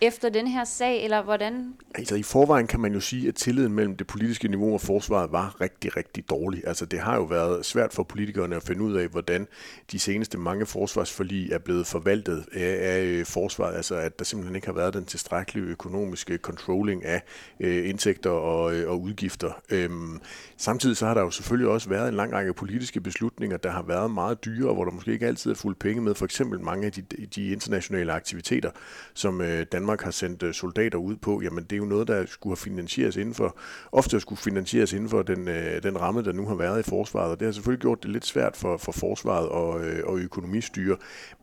Efter 0.03 0.29
den 0.29 0.47
her 0.47 0.65
sag, 0.65 1.05
eller 1.05 1.23
hvordan? 1.23 1.75
Altså 1.95 2.15
i 2.15 2.23
forvejen 2.23 2.67
kan 2.67 2.81
man 2.81 2.93
jo 2.93 3.01
sige, 3.01 3.29
at 3.29 3.35
tilliden 3.35 3.73
mellem 3.73 3.97
det 3.97 4.07
politiske 4.07 4.49
niveau 4.49 4.75
og 4.75 4.81
forsvaret 4.81 5.33
var 5.33 5.61
rigtig, 5.61 5.97
rigtig 5.97 6.31
dårlig. 6.31 6.63
Altså 6.67 6.87
det 6.87 7.01
har 7.01 7.17
jo 7.17 7.23
været 7.23 7.67
svært 7.67 7.93
for 7.93 8.03
politikerne 8.03 8.57
at 8.57 8.63
finde 8.63 8.83
ud 8.83 8.95
af, 8.95 9.09
hvordan 9.09 9.47
de 9.93 9.99
seneste 9.99 10.39
mange 10.39 10.67
forsvarsforlig 10.67 11.53
er 11.53 11.59
blevet 11.59 11.87
forvaltet 11.87 12.45
af, 12.53 12.79
af 12.81 13.03
øh, 13.03 13.27
forsvaret. 13.27 13.77
Altså 13.77 13.95
at 13.95 14.19
der 14.19 14.25
simpelthen 14.25 14.57
ikke 14.57 14.67
har 14.67 14.75
været 14.75 14.95
den 14.95 15.05
tilstrækkelige 15.05 15.67
økonomiske 15.67 16.37
controlling 16.37 17.05
af 17.05 17.23
øh, 17.61 17.89
indtægter 17.89 18.31
og, 18.31 18.75
øh, 18.75 18.91
og 18.91 19.01
udgifter. 19.01 19.63
Øhm, 19.71 20.21
samtidig 20.57 20.97
så 20.97 21.07
har 21.07 21.15
der 21.15 21.21
jo 21.21 21.31
selvfølgelig 21.31 21.71
også 21.71 21.89
været 21.89 22.09
en 22.09 22.15
lang 22.15 22.33
række 22.33 22.55
politiske 22.55 23.01
beslutninger, 23.01 23.57
der 23.57 23.71
har 23.71 23.83
været 23.83 24.11
meget 24.11 24.45
dyre, 24.45 24.75
hvor 24.75 24.85
der 24.85 24.93
måske 24.93 25.13
ikke 25.13 25.27
altid 25.27 25.51
er 25.51 25.55
fuldt 25.55 25.79
penge 25.79 26.03
med. 26.03 26.15
For 26.15 26.25
eksempel 26.25 26.61
mange 26.61 26.87
af 26.87 26.93
de, 26.93 27.03
de 27.27 27.49
internationale 27.49 28.13
aktiviteter, 28.13 28.71
som 29.15 29.41
øh, 29.41 29.67
Danmark 29.73 29.90
Danmark 29.91 30.03
har 30.03 30.11
sendt 30.11 30.43
øh, 30.43 30.55
soldater 30.55 30.99
ud 30.99 31.17
på, 31.17 31.41
jamen 31.43 31.65
det 31.65 31.73
er 31.73 31.77
jo 31.77 31.85
noget, 31.85 32.09
der 32.09 32.27
skulle 32.27 32.51
have 32.51 32.57
finansieres 32.57 33.17
inden 33.17 33.35
for, 33.35 33.59
ofte 33.93 34.21
skulle 34.21 34.39
finansieres 34.39 34.93
inden 34.93 35.09
for 35.09 35.23
den, 35.23 35.49
øh, 35.49 35.83
den 35.83 36.01
ramme, 36.01 36.23
der 36.23 36.33
nu 36.33 36.47
har 36.47 36.55
været 36.55 36.81
i 36.81 36.91
forsvaret, 36.91 37.31
og 37.31 37.41
det 37.41 37.47
har 37.47 37.53
selvfølgelig 37.53 37.81
gjort 37.81 38.03
det 38.03 38.11
lidt 38.11 38.27
svært 38.27 38.57
for, 38.57 38.77
for 38.77 38.93
forsvaret 38.93 39.49
og, 39.49 39.85
øh, 39.85 40.03
og 40.07 40.19
økonomistyre, 40.19 40.97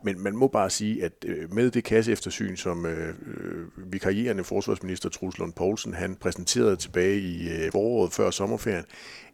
men 0.03 0.23
man 0.23 0.35
må 0.35 0.47
bare 0.47 0.69
sige, 0.69 1.03
at 1.03 1.25
med 1.51 1.71
det 1.71 1.83
kasseeftersyn, 1.83 2.55
som 2.55 2.85
øh, 2.85 3.13
vikarierende 3.77 4.43
forsvarsminister 4.43 5.09
Truls 5.09 5.37
Lund 5.37 5.53
Poulsen, 5.53 5.93
han 5.93 6.15
præsenterede 6.15 6.75
tilbage 6.75 7.19
i 7.19 7.49
øh, 7.49 7.71
foråret 7.71 8.13
før 8.13 8.31
sommerferien, 8.31 8.85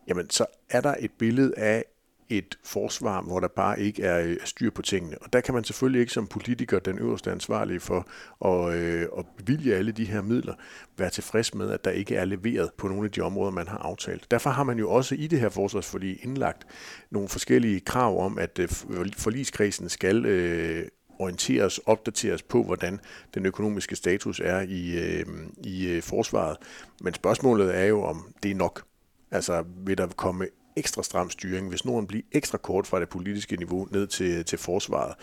jamen 0.07 0.29
så 0.29 0.45
er 0.69 0.81
der 0.81 0.95
et 0.99 1.11
billede 1.19 1.53
af 1.57 1.85
et 2.29 2.57
forsvar, 2.63 3.21
hvor 3.21 3.39
der 3.39 3.47
bare 3.47 3.81
ikke 3.81 4.01
øh, 4.01 4.37
er 4.41 4.45
styr 4.45 4.71
på 4.71 4.81
tingene. 4.81 5.17
Og 5.21 5.33
der 5.33 5.41
kan 5.41 5.53
man 5.53 5.63
selvfølgelig 5.63 6.01
ikke 6.01 6.13
som 6.13 6.27
politiker, 6.27 6.79
den 6.79 6.99
øverste 6.99 7.31
ansvarlige 7.31 7.79
for 7.79 8.07
at, 8.45 8.73
øh, 8.75 9.07
at 9.17 9.25
bevilge 9.37 9.75
alle 9.75 9.91
de 9.91 10.05
her 10.05 10.21
midler, 10.21 10.53
være 10.97 11.09
tilfreds 11.09 11.53
med, 11.53 11.71
at 11.71 11.85
der 11.85 11.91
ikke 11.91 12.15
er 12.15 12.25
leveret 12.25 12.69
på 12.77 12.87
nogle 12.87 13.05
af 13.05 13.11
de 13.11 13.21
områder, 13.21 13.51
man 13.51 13.67
har 13.67 13.77
aftalt. 13.77 14.31
Derfor 14.31 14.49
har 14.49 14.63
man 14.63 14.79
jo 14.79 14.91
også 14.91 15.15
i 15.15 15.27
det 15.27 15.39
her 15.39 15.49
forsvarsforlig 15.49 16.19
indlagt 16.23 16.67
nogle 17.11 17.29
forskellige 17.29 17.79
krav 17.79 18.25
om, 18.25 18.37
at 18.37 18.59
øh, 18.59 18.69
forligskredsen 19.17 19.89
skal 19.89 20.25
øh, 20.25 20.87
orienteres, 21.19 21.77
opdateres 21.77 22.41
på, 22.41 22.63
hvordan 22.63 22.99
den 23.33 23.45
økonomiske 23.45 23.95
status 23.95 24.41
er 24.43 24.61
i, 24.61 24.97
øh, 24.99 25.25
i 25.63 25.87
øh, 25.87 26.01
forsvaret. 26.01 26.57
Men 27.01 27.13
spørgsmålet 27.13 27.77
er 27.77 27.83
jo, 27.83 28.03
om 28.03 28.33
det 28.43 28.51
er 28.51 28.55
nok. 28.55 28.83
Altså, 29.31 29.63
vil 29.85 29.97
der 29.97 30.07
komme 30.07 30.47
ekstra 30.75 31.03
stram 31.03 31.29
styring, 31.29 31.69
hvis 31.69 31.85
Norden 31.85 32.07
bliver 32.07 32.23
ekstra 32.31 32.57
kort 32.57 32.87
fra 32.87 32.99
det 32.99 33.09
politiske 33.09 33.55
niveau 33.55 33.87
ned 33.91 34.07
til, 34.07 34.45
til 34.45 34.57
forsvaret. 34.57 35.15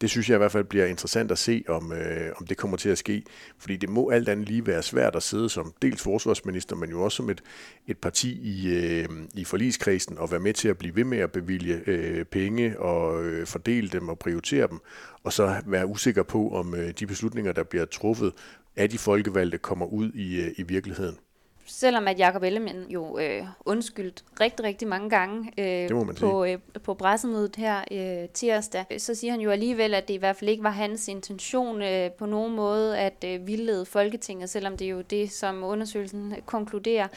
Det 0.00 0.10
synes 0.10 0.28
jeg 0.28 0.36
i 0.36 0.38
hvert 0.38 0.52
fald 0.52 0.64
bliver 0.64 0.86
interessant 0.86 1.30
at 1.30 1.38
se, 1.38 1.64
om, 1.68 1.92
øh, 1.92 2.32
om 2.36 2.46
det 2.46 2.56
kommer 2.56 2.76
til 2.76 2.88
at 2.88 2.98
ske, 2.98 3.22
fordi 3.58 3.76
det 3.76 3.88
må 3.88 4.10
alt 4.10 4.28
andet 4.28 4.48
lige 4.48 4.66
være 4.66 4.82
svært 4.82 5.16
at 5.16 5.22
sidde 5.22 5.48
som 5.48 5.72
dels 5.82 6.02
forsvarsminister, 6.02 6.76
men 6.76 6.90
jo 6.90 7.02
også 7.02 7.16
som 7.16 7.30
et, 7.30 7.42
et 7.86 7.98
parti 7.98 8.40
i, 8.42 8.68
øh, 8.68 9.08
i 9.34 9.44
forligskredsen 9.44 10.18
og 10.18 10.30
være 10.30 10.40
med 10.40 10.54
til 10.54 10.68
at 10.68 10.78
blive 10.78 10.96
ved 10.96 11.04
med 11.04 11.18
at 11.18 11.32
bevilge 11.32 11.80
øh, 11.86 12.24
penge 12.24 12.80
og 12.80 13.24
øh, 13.24 13.46
fordele 13.46 13.88
dem 13.88 14.08
og 14.08 14.18
prioritere 14.18 14.68
dem, 14.68 14.78
og 15.24 15.32
så 15.32 15.56
være 15.66 15.86
usikker 15.86 16.22
på, 16.22 16.50
om 16.50 16.74
øh, 16.74 16.90
de 16.98 17.06
beslutninger, 17.06 17.52
der 17.52 17.62
bliver 17.62 17.84
truffet 17.84 18.32
af 18.76 18.90
de 18.90 18.98
folkevalgte, 18.98 19.58
kommer 19.58 19.86
ud 19.86 20.12
i, 20.12 20.40
øh, 20.40 20.52
i 20.56 20.62
virkeligheden 20.62 21.18
selvom 21.68 22.08
at 22.08 22.18
Jacob 22.18 22.42
Ellemann 22.42 22.86
jo 22.90 23.18
øh, 23.18 23.46
undskyldt 23.64 24.24
rigtig, 24.40 24.64
rigtig 24.64 24.88
mange 24.88 25.10
gange 25.10 25.52
øh, 25.58 25.90
på, 26.20 26.44
øh, 26.44 26.58
på 26.82 26.94
pressemødet 26.94 27.56
her 27.56 27.84
øh, 27.90 28.28
tirsdag, 28.28 28.86
så 28.98 29.14
siger 29.14 29.30
han 29.30 29.40
jo 29.40 29.50
alligevel, 29.50 29.94
at 29.94 30.08
det 30.08 30.14
i 30.14 30.16
hvert 30.16 30.36
fald 30.36 30.50
ikke 30.50 30.62
var 30.62 30.70
hans 30.70 31.08
intention 31.08 31.82
øh, 31.82 32.10
på 32.10 32.26
nogen 32.26 32.56
måde 32.56 32.98
at 32.98 33.24
øh, 33.26 33.46
vildlede 33.46 33.86
Folketinget, 33.86 34.50
selvom 34.50 34.76
det 34.76 34.84
er 34.84 34.90
jo 34.90 35.00
det, 35.00 35.32
som 35.32 35.64
undersøgelsen 35.64 36.34
konkluderer. 36.46 37.08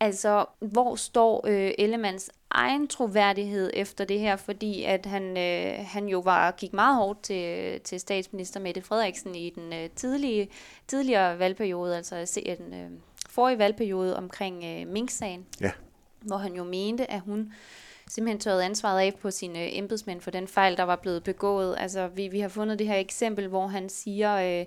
Altså, 0.00 0.44
hvor 0.60 0.94
står 0.94 1.44
øh, 1.46 1.72
Ellemanns 1.78 2.30
egen 2.50 2.88
troværdighed 2.88 3.70
efter 3.74 4.04
det 4.04 4.20
her, 4.20 4.36
fordi 4.36 4.84
at 4.84 5.06
han, 5.06 5.36
øh, 5.36 5.86
han 5.86 6.08
jo 6.08 6.18
var 6.18 6.50
gik 6.50 6.72
meget 6.72 6.96
hårdt 6.96 7.22
til, 7.22 7.80
til 7.80 8.00
statsminister 8.00 8.60
Mette 8.60 8.82
Frederiksen 8.82 9.34
i 9.34 9.50
den 9.50 9.72
øh, 9.72 9.90
tidlige, 9.96 10.48
tidligere 10.88 11.38
valgperiode, 11.38 11.96
altså 11.96 12.40
den 12.58 12.74
øh, 12.74 12.90
forrige 13.36 13.58
valgperiode 13.58 14.16
omkring 14.16 14.64
øh, 14.64 14.92
Mink-sagen, 14.92 15.46
ja. 15.60 15.70
hvor 16.20 16.36
han 16.36 16.54
jo 16.54 16.64
mente, 16.64 17.10
at 17.10 17.20
hun 17.20 17.52
simpelthen 18.08 18.40
taget 18.40 18.62
ansvaret 18.62 19.00
af 19.00 19.14
på 19.14 19.30
sine 19.30 19.76
embedsmænd 19.76 20.20
for 20.20 20.30
den 20.30 20.48
fejl, 20.48 20.76
der 20.76 20.82
var 20.82 20.96
blevet 20.96 21.22
begået. 21.22 21.76
Altså, 21.78 22.08
vi, 22.08 22.28
vi 22.28 22.40
har 22.40 22.48
fundet 22.48 22.78
det 22.78 22.86
her 22.86 22.96
eksempel, 22.96 23.48
hvor 23.48 23.66
han 23.66 23.88
siger... 23.88 24.60
Øh, 24.60 24.66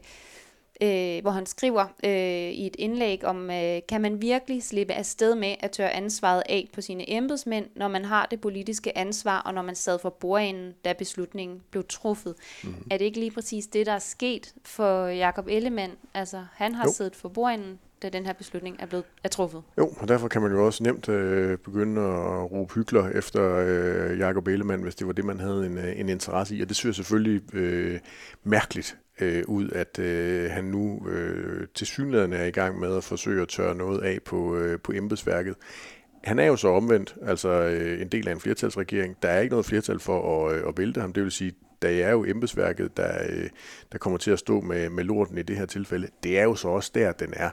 øh, 0.81 1.21
hvor 1.21 1.31
han 1.31 1.45
skriver 1.45 1.85
øh, 2.03 2.51
i 2.51 2.67
et 2.67 2.75
indlæg 2.79 3.23
om, 3.23 3.51
øh, 3.51 3.79
kan 3.89 4.01
man 4.01 4.21
virkelig 4.21 4.63
slippe 4.63 4.93
afsted 4.93 5.35
med 5.35 5.55
at 5.59 5.71
tørre 5.71 5.91
ansvaret 5.91 6.43
af 6.49 6.69
på 6.73 6.81
sine 6.81 7.11
embedsmænd, 7.11 7.65
når 7.75 7.87
man 7.87 8.05
har 8.05 8.25
det 8.25 8.41
politiske 8.41 8.97
ansvar, 8.97 9.39
og 9.39 9.53
når 9.53 9.61
man 9.61 9.75
sad 9.75 9.99
for 9.99 10.09
bordenden, 10.09 10.73
da 10.85 10.93
beslutningen 10.93 11.61
blev 11.71 11.83
truffet. 11.89 12.35
Mm-hmm. 12.63 12.87
Er 12.91 12.97
det 12.97 13.05
ikke 13.05 13.19
lige 13.19 13.31
præcis 13.31 13.67
det, 13.67 13.85
der 13.85 13.91
er 13.91 13.99
sket 13.99 14.53
for 14.65 15.07
Jakob 15.07 15.47
Ellemann? 15.47 15.93
Altså, 16.13 16.45
han 16.53 16.75
har 16.75 16.83
jo. 16.85 16.91
siddet 16.91 17.15
for 17.15 17.29
bordenden, 17.29 17.79
da 18.01 18.09
den 18.09 18.25
her 18.25 18.33
beslutning 18.33 18.75
er 18.79 18.85
blevet 18.85 19.05
er 19.23 19.29
truffet. 19.29 19.63
Jo, 19.77 19.93
og 19.97 20.07
derfor 20.07 20.27
kan 20.27 20.41
man 20.41 20.51
jo 20.51 20.65
også 20.65 20.83
nemt 20.83 21.09
øh, 21.09 21.57
begynde 21.57 22.01
at 22.01 22.51
råbe 22.51 22.73
hygler 22.73 23.09
efter 23.09 23.55
øh, 23.67 24.19
Jakob 24.19 24.47
Ellemann, 24.47 24.83
hvis 24.83 24.95
det 24.95 25.07
var 25.07 25.13
det, 25.13 25.25
man 25.25 25.39
havde 25.39 25.65
en, 25.65 25.77
øh, 25.77 25.99
en 25.99 26.09
interesse 26.09 26.55
i. 26.55 26.61
Og 26.61 26.67
det 26.67 26.77
synes 26.77 26.97
jeg 26.97 27.05
selvfølgelig 27.05 27.55
øh, 27.55 27.99
mærkeligt, 28.43 28.97
øh, 29.21 29.43
ud, 29.47 29.69
at 29.69 29.99
øh, 29.99 30.51
han 30.51 30.63
nu 30.63 31.07
øh, 31.07 31.67
til 31.75 31.87
synligheden 31.87 32.33
er 32.33 32.43
i 32.43 32.51
gang 32.51 32.79
med 32.79 32.97
at 32.97 33.03
forsøge 33.03 33.41
at 33.41 33.47
tørre 33.47 33.75
noget 33.75 34.01
af 34.01 34.19
på, 34.25 34.55
øh, 34.55 34.79
på 34.79 34.91
embedsværket. 34.91 35.55
Han 36.23 36.39
er 36.39 36.45
jo 36.45 36.55
så 36.55 36.67
omvendt, 36.67 37.15
altså 37.21 37.49
øh, 37.49 38.01
en 38.01 38.07
del 38.07 38.27
af 38.27 38.31
en 38.31 38.39
flertalsregering. 38.39 39.17
Der 39.21 39.29
er 39.29 39.39
ikke 39.39 39.51
noget 39.51 39.65
flertal 39.65 39.99
for 39.99 40.47
at, 40.47 40.55
øh, 40.55 40.67
at 40.67 40.77
vælte 40.77 41.01
ham. 41.01 41.13
Det 41.13 41.23
vil 41.23 41.31
sige, 41.31 41.53
der 41.81 41.89
er 42.05 42.11
jo 42.11 42.25
embedsværket, 42.25 42.97
der, 42.97 43.23
øh, 43.29 43.49
der 43.91 43.97
kommer 43.97 44.17
til 44.17 44.31
at 44.31 44.39
stå 44.39 44.61
med, 44.61 44.89
med 44.89 45.03
lorten 45.03 45.37
i 45.37 45.41
det 45.41 45.55
her 45.55 45.65
tilfælde. 45.65 46.07
Det 46.23 46.39
er 46.39 46.43
jo 46.43 46.55
så 46.55 46.67
også 46.67 46.91
der, 46.95 47.11
den 47.11 47.33
er 47.35 47.49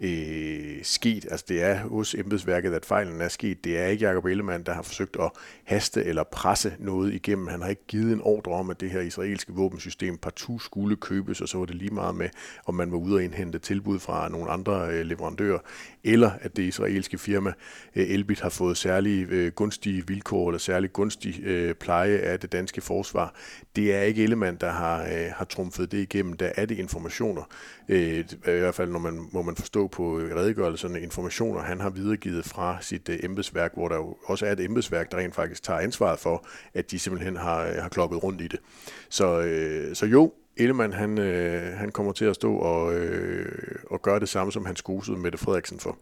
øh, 0.00 0.78
sket. 0.82 1.26
Altså 1.30 1.46
det 1.48 1.62
er 1.62 1.76
hos 1.76 2.14
embedsværket, 2.14 2.74
at 2.74 2.84
fejlen 2.84 3.20
er 3.20 3.28
sket. 3.28 3.64
Det 3.64 3.78
er 3.78 3.86
ikke 3.86 4.06
Jacob 4.06 4.24
Ellemann, 4.24 4.62
der 4.62 4.72
har 4.72 4.82
forsøgt 4.82 5.16
at 5.20 5.30
haste 5.64 6.04
eller 6.04 6.22
presse 6.22 6.74
noget 6.78 7.14
igennem. 7.14 7.46
Han 7.46 7.62
har 7.62 7.68
ikke 7.68 7.86
givet 7.88 8.12
en 8.12 8.20
ordre 8.22 8.52
om, 8.52 8.70
at 8.70 8.80
det 8.80 8.90
her 8.90 9.00
israelske 9.00 9.52
våbensystem 9.52 10.18
partout 10.18 10.62
skulle 10.62 10.96
købes, 10.96 11.40
og 11.40 11.48
så 11.48 11.58
var 11.58 11.64
det 11.64 11.74
lige 11.74 11.94
meget 11.94 12.14
med, 12.14 12.28
om 12.66 12.74
man 12.74 12.92
var 12.92 12.98
ude 12.98 13.14
og 13.14 13.24
indhente 13.24 13.58
tilbud 13.58 13.98
fra 13.98 14.28
nogle 14.28 14.50
andre 14.50 14.88
øh, 14.90 15.06
leverandører, 15.06 15.58
eller 16.04 16.30
at 16.40 16.56
det 16.56 16.62
israelske 16.62 17.18
firma 17.18 17.52
øh, 17.96 18.10
Elbit 18.10 18.40
har 18.40 18.48
fået 18.48 18.76
særlige 18.76 19.26
øh, 19.30 19.52
gunstige 19.52 20.06
vilkår 20.06 20.48
eller 20.48 20.58
særlig 20.58 20.92
gunstig 20.92 21.40
øh, 21.44 21.74
pleje 21.74 22.18
af 22.18 22.40
det 22.40 22.52
danske 22.52 22.80
forsvar. 22.80 23.34
Det 23.76 23.94
er 23.94 24.00
ikke 24.00 24.22
Ellemann, 24.22 24.56
der 24.60 24.70
har, 24.70 25.02
øh, 25.02 25.26
har 25.36 25.44
trumfet 25.44 25.92
det 25.92 25.98
igennem. 25.98 26.32
Der 26.32 26.52
er 26.56 26.66
det 26.66 26.78
informationer, 26.78 27.42
øh, 27.90 28.24
i 28.56 28.60
hvert 28.60 28.74
fald 28.74 28.90
når 28.90 28.98
man, 28.98 29.28
må 29.32 29.42
man 29.42 29.56
forstå 29.56 29.88
på 29.88 30.16
redegørelserne, 30.16 31.00
informationer, 31.00 31.60
han 31.60 31.80
har 31.80 31.90
videregivet 31.90 32.44
fra 32.44 32.78
sit 32.80 33.08
øh, 33.08 33.18
embedsværk, 33.22 33.74
hvor 33.74 33.88
der 33.88 33.96
jo 33.96 34.16
også 34.24 34.46
er 34.46 34.52
et 34.52 34.60
embedsværk, 34.60 35.12
der 35.12 35.18
rent 35.18 35.34
faktisk 35.34 35.62
tager 35.62 35.80
ansvaret 35.80 36.18
for, 36.18 36.46
at 36.74 36.90
de 36.90 36.98
simpelthen 36.98 37.36
har, 37.36 37.66
øh, 37.66 37.74
har 37.74 37.88
kloppet 37.88 38.22
rundt 38.22 38.40
i 38.40 38.46
det. 38.46 38.60
Så, 39.08 39.40
øh, 39.40 39.96
så 39.96 40.06
jo, 40.06 40.32
Ellemann, 40.56 40.92
han, 40.92 41.18
øh, 41.18 41.78
han 41.78 41.92
kommer 41.92 42.12
til 42.12 42.24
at 42.24 42.34
stå 42.34 42.56
og, 42.56 42.94
øh, 42.94 43.76
og 43.90 44.02
gøre 44.02 44.20
det 44.20 44.28
samme, 44.28 44.52
som 44.52 44.66
han 44.66 44.76
skosede 44.76 45.16
Mette 45.16 45.38
Frederiksen 45.38 45.80
for. 45.80 45.98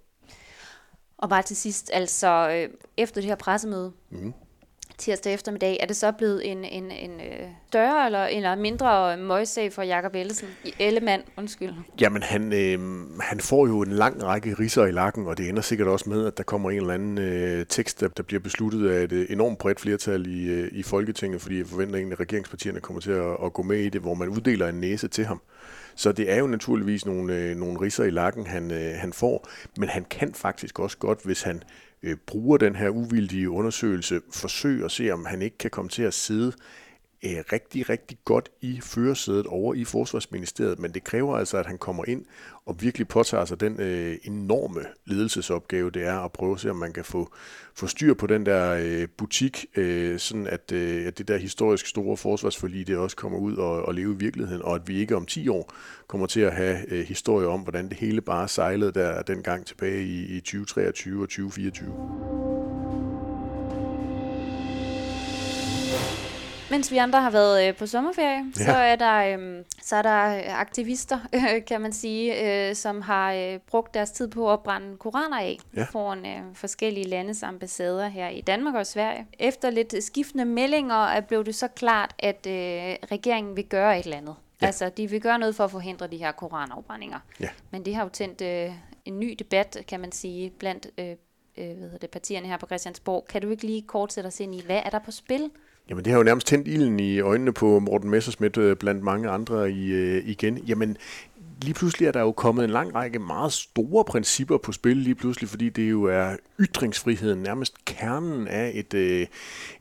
Og 1.19 1.29
bare 1.29 1.43
til 1.43 1.57
sidst, 1.57 1.91
altså 1.93 2.51
øh, 2.51 2.75
efter 2.97 3.21
det 3.21 3.29
her 3.29 3.37
pressemøde, 3.37 3.93
mm 4.11 4.33
tirsdag 4.99 5.35
eftermiddag, 5.35 5.77
er 5.81 5.87
det 5.87 5.97
så 5.97 6.13
blevet 6.13 6.51
en, 6.51 6.65
en, 6.65 6.91
en 6.91 7.21
øh, 7.21 7.49
større 7.69 8.07
eller, 8.07 8.25
eller 8.25 8.55
mindre 8.55 9.17
møgssag 9.17 9.73
for 9.73 9.83
Jakob 9.83 10.15
Ellesen? 10.15 10.49
Ellemann, 10.79 11.23
undskyld. 11.37 11.73
Jamen, 12.01 12.23
han, 12.23 12.53
øh, 12.53 12.79
han 13.21 13.41
får 13.41 13.67
jo 13.67 13.83
en 13.83 13.93
lang 13.93 14.23
række 14.25 14.55
riser 14.55 14.87
i 14.87 14.93
lakken, 14.93 15.27
og 15.27 15.39
det 15.39 15.49
ender 15.49 15.63
sikkert 15.63 15.89
også 15.89 16.11
med, 16.11 16.27
at 16.27 16.39
der 16.39 16.43
kommer 16.43 16.71
en 16.71 16.77
eller 16.77 16.95
anden 16.95 17.19
øh, 17.19 17.67
tekst, 17.67 18.01
der, 18.01 18.09
der 18.09 18.23
bliver 18.23 18.41
besluttet 18.41 18.91
af 18.91 19.05
et 19.05 19.13
øh, 19.13 19.27
enormt 19.31 19.59
bredt 19.59 19.81
flertal 19.81 20.27
i, 20.27 20.49
øh, 20.49 20.69
i 20.73 20.83
Folketinget, 20.83 21.41
fordi 21.41 21.59
jeg 21.59 21.67
forventer 21.67 21.97
egentlig, 21.97 22.13
at 22.13 22.21
regeringspartierne 22.21 22.81
kommer 22.81 23.01
til 23.01 23.13
at, 23.13 23.37
at 23.45 23.53
gå 23.53 23.63
med 23.63 23.79
i 23.79 23.89
det, 23.89 24.01
hvor 24.01 24.15
man 24.15 24.29
uddeler 24.29 24.69
en 24.69 24.81
næse 24.81 25.09
til 25.09 25.25
ham. 25.25 25.41
Så 25.95 26.13
det 26.13 26.33
er 26.33 26.37
jo 26.37 26.47
naturligvis 26.47 27.07
nogle, 27.07 27.35
øh, 27.35 27.57
nogle 27.57 27.81
riser 27.81 28.05
i 28.05 28.11
lakken, 28.11 28.47
han, 28.47 28.71
øh, 28.71 28.95
han 28.97 29.13
får, 29.13 29.49
men 29.79 29.89
han 29.89 30.05
kan 30.11 30.35
faktisk 30.35 30.79
også 30.79 30.99
godt, 30.99 31.19
hvis 31.25 31.43
han 31.43 31.63
øh, 32.03 32.17
bruger 32.27 32.59
den 32.59 32.77
her 32.77 32.89
uvildige 32.89 33.51
undersøgelse, 33.51 34.21
forsøger 34.33 34.85
at 34.85 34.91
se, 34.91 35.11
om 35.11 35.25
han 35.25 35.43
ikke 35.43 35.59
kan 35.59 35.71
komme 35.71 35.89
til 35.89 36.03
at 36.03 36.15
sidde 36.15 36.53
øh, 37.25 37.45
rigtig, 37.53 37.89
rigtig 37.89 38.19
godt 38.25 38.49
i 38.61 38.81
førersædet 38.83 39.47
over 39.47 39.75
i 39.75 39.85
Forsvarsministeriet, 39.85 40.79
men 40.79 40.95
det 40.95 41.05
kræver 41.05 41.37
altså, 41.37 41.57
at 41.57 41.67
han 41.67 41.79
kommer 41.79 42.05
ind 42.09 42.25
og 42.67 42.83
virkelig 42.83 43.09
påtager 43.09 43.45
sig 43.45 43.61
den 43.61 43.81
øh, 43.81 44.17
enorme 44.25 44.81
ledelsesopgave, 45.05 45.91
det 45.91 46.07
er 46.07 46.19
at 46.19 46.33
prøve 46.33 46.55
at 46.55 46.61
se, 46.61 46.71
om 46.71 46.77
man 46.77 46.93
kan 46.93 47.05
få, 47.05 47.33
få 47.75 47.87
styr 47.87 48.15
på 48.15 48.27
den 48.27 48.47
der 48.47 48.79
øh, 48.83 49.09
butik, 49.17 49.67
øh, 49.77 50.19
sådan 50.19 50.47
at, 50.47 50.73
øh, 50.73 51.07
at 51.07 51.19
det 51.19 51.29
der 51.29 51.37
historisk 51.37 51.87
store 51.87 52.17
forsvarsforlig, 52.17 52.87
det 52.87 52.97
også 52.97 53.17
kommer 53.17 53.39
ud 53.39 53.57
og, 53.57 53.83
og 53.83 53.95
leve 53.95 54.13
i 54.13 54.17
virkeligheden, 54.17 54.63
og 54.63 54.75
at 54.75 54.89
vi 54.89 54.99
ikke 54.99 55.17
om 55.17 55.27
10 55.27 55.49
år 55.49 55.73
kommer 56.07 56.27
til 56.27 56.41
at 56.41 56.53
have 56.53 56.93
øh, 56.93 57.07
historie 57.07 57.47
om, 57.47 57.61
hvordan 57.61 57.89
det 57.89 57.97
hele 57.97 58.21
bare 58.21 58.49
sejlede 58.49 58.93
der 58.93 59.23
dengang 59.23 59.67
tilbage 59.67 60.03
i, 60.03 60.37
i 60.37 60.41
2023 60.41 61.23
og 61.23 61.29
2024. 61.29 62.68
Mens 66.71 66.91
vi 66.91 66.97
andre 66.97 67.21
har 67.21 67.31
været 67.31 67.69
øh, 67.69 67.77
på 67.77 67.87
sommerferie, 67.87 68.45
ja. 68.59 68.65
så, 68.65 68.73
er 68.73 68.97
der, 68.97 69.39
øh, 69.39 69.65
så 69.83 69.97
er 69.97 70.03
der 70.03 70.55
aktivister, 70.55 71.19
øh, 71.35 71.65
kan 71.69 71.81
man 71.81 71.93
sige, 71.93 72.69
øh, 72.69 72.75
som 72.75 73.01
har 73.01 73.33
øh, 73.33 73.59
brugt 73.59 73.95
deres 73.95 74.11
tid 74.11 74.29
på 74.29 74.53
at 74.53 74.61
brænde 74.61 74.97
koraner 74.97 75.39
af 75.39 75.59
ja. 75.77 75.85
foran 75.85 76.27
øh, 76.27 76.55
forskellige 76.55 77.09
landes 77.09 77.43
ambassader 77.43 78.09
her 78.09 78.29
i 78.29 78.41
Danmark 78.41 78.75
og 78.75 78.87
Sverige. 78.87 79.27
Efter 79.39 79.71
lidt 79.71 80.05
skiftende 80.05 80.45
meldinger 80.45 81.21
blev 81.21 81.45
det 81.45 81.55
så 81.55 81.69
klart, 81.69 82.15
at 82.19 82.47
øh, 82.47 82.53
regeringen 83.13 83.57
vil 83.57 83.65
gøre 83.65 83.99
et 83.99 84.05
eller 84.05 84.17
andet. 84.17 84.35
Ja. 84.61 84.67
Altså, 84.67 84.89
de 84.89 85.11
vil 85.11 85.21
gøre 85.21 85.39
noget 85.39 85.55
for 85.55 85.65
at 85.65 85.71
forhindre 85.71 86.07
de 86.07 86.17
her 86.17 86.33
koranafbrændinger. 86.33 87.19
Ja. 87.41 87.49
Men 87.71 87.85
det 87.85 87.95
har 87.95 88.03
jo 88.03 88.09
tændt 88.09 88.41
øh, 88.41 88.73
en 89.05 89.21
ny 89.21 89.37
debat, 89.39 89.77
kan 89.89 90.01
man 90.01 90.13
sige, 90.13 90.51
blandt 90.51 90.87
øh, 90.99 91.17
øh, 91.57 91.77
hvad 91.77 91.99
det, 91.99 92.11
partierne 92.11 92.47
her 92.47 92.57
på 92.57 92.67
Christiansborg. 92.67 93.25
Kan 93.29 93.43
du 93.43 93.51
ikke 93.51 93.67
lige 93.67 93.83
kort 93.83 94.13
sætte 94.13 94.29
os 94.29 94.41
ind 94.41 94.55
i, 94.55 94.63
hvad 94.67 94.81
er 94.85 94.91
der 94.91 94.99
på 94.99 95.11
spil? 95.11 95.51
Jamen 95.91 96.05
det 96.05 96.13
har 96.13 96.19
jo 96.19 96.25
nærmest 96.25 96.47
tændt 96.47 96.69
ilden 96.69 97.01
i 97.01 97.21
øjnene 97.21 97.53
på 97.53 97.79
Morten 97.79 98.11
Messerschmidt 98.11 98.57
øh, 98.57 98.77
blandt 98.77 99.03
mange 99.03 99.29
andre 99.29 99.71
i, 99.71 99.93
øh, 99.93 100.29
igen. 100.29 100.59
Jamen 100.59 100.97
lige 101.63 101.75
pludselig 101.75 102.07
er 102.07 102.13
der 102.13 102.21
jo 102.21 102.33
kommet 102.33 102.65
en 102.65 102.71
lang 102.71 102.95
række 102.95 103.19
meget 103.19 103.53
store 103.53 104.05
principper 104.05 104.59
på 104.59 104.73
spil 104.73 104.97
lige 104.97 105.15
pludselig, 105.15 105.51
fordi 105.51 105.69
det 105.69 105.91
jo 105.91 106.05
er 106.05 106.37
ytringsfriheden, 106.61 107.43
nærmest 107.43 107.85
kernen 107.85 108.49
af 108.49 108.73
et, 108.75 108.95
øh, 108.95 109.27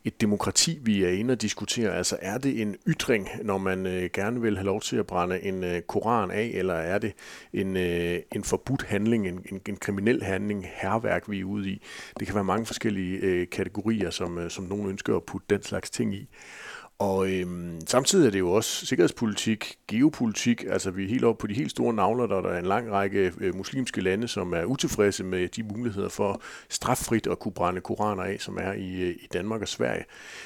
et 0.04 0.20
demokrati, 0.20 0.78
vi 0.82 1.04
er 1.04 1.08
inde 1.08 1.32
og 1.32 1.42
diskutere. 1.42 1.96
Altså 1.96 2.16
er 2.22 2.38
det 2.38 2.62
en 2.62 2.76
ytring, 2.86 3.28
når 3.42 3.58
man 3.58 3.86
øh, 3.86 4.10
gerne 4.12 4.40
vil 4.40 4.56
have 4.56 4.66
lov 4.66 4.80
til 4.80 4.96
at 4.96 5.06
brænde 5.06 5.42
en 5.42 5.64
øh, 5.64 5.82
koran 5.82 6.30
af, 6.30 6.50
eller 6.54 6.74
er 6.74 6.98
det 6.98 7.12
en, 7.52 7.76
øh, 7.76 8.18
en 8.34 8.44
forbudt 8.44 8.82
handling, 8.82 9.28
en, 9.28 9.40
en, 9.52 9.60
en 9.68 9.76
kriminel 9.76 10.22
handling, 10.22 10.66
herværk, 10.74 11.30
vi 11.30 11.40
er 11.40 11.44
ude 11.44 11.70
i? 11.70 11.82
Det 12.18 12.26
kan 12.26 12.34
være 12.34 12.44
mange 12.44 12.66
forskellige 12.66 13.18
øh, 13.18 13.48
kategorier, 13.50 14.10
som, 14.10 14.38
øh, 14.38 14.50
som 14.50 14.64
nogen 14.64 14.88
ønsker 14.88 15.16
at 15.16 15.22
putte 15.22 15.46
den 15.50 15.62
slags 15.62 15.90
ting 15.90 16.14
i. 16.14 16.28
Og 17.00 17.30
øhm, 17.30 17.80
samtidig 17.86 18.26
er 18.26 18.30
det 18.30 18.38
jo 18.38 18.52
også 18.52 18.86
sikkerhedspolitik, 18.86 19.78
geopolitik, 19.88 20.64
altså 20.68 20.90
vi 20.90 21.04
er 21.04 21.08
helt 21.08 21.24
oppe 21.24 21.40
på 21.40 21.46
de 21.46 21.54
helt 21.54 21.70
store 21.70 21.94
navler, 21.94 22.26
der 22.26 22.42
er 22.42 22.58
en 22.58 22.66
lang 22.66 22.92
række 22.92 23.32
øh, 23.40 23.56
muslimske 23.56 24.00
lande, 24.00 24.28
som 24.28 24.52
er 24.52 24.64
utilfredse 24.64 25.24
med 25.24 25.48
de 25.48 25.62
muligheder 25.62 26.08
for 26.08 26.42
straffrit 26.68 27.26
at 27.26 27.38
kunne 27.38 27.52
brænde 27.52 27.80
koraner 27.80 28.22
af, 28.22 28.36
som 28.40 28.58
er 28.60 28.72
i, 28.72 29.02
øh, 29.02 29.10
i 29.10 29.26
Danmark 29.32 29.62
og 29.62 29.68
Sverige. 29.68 30.04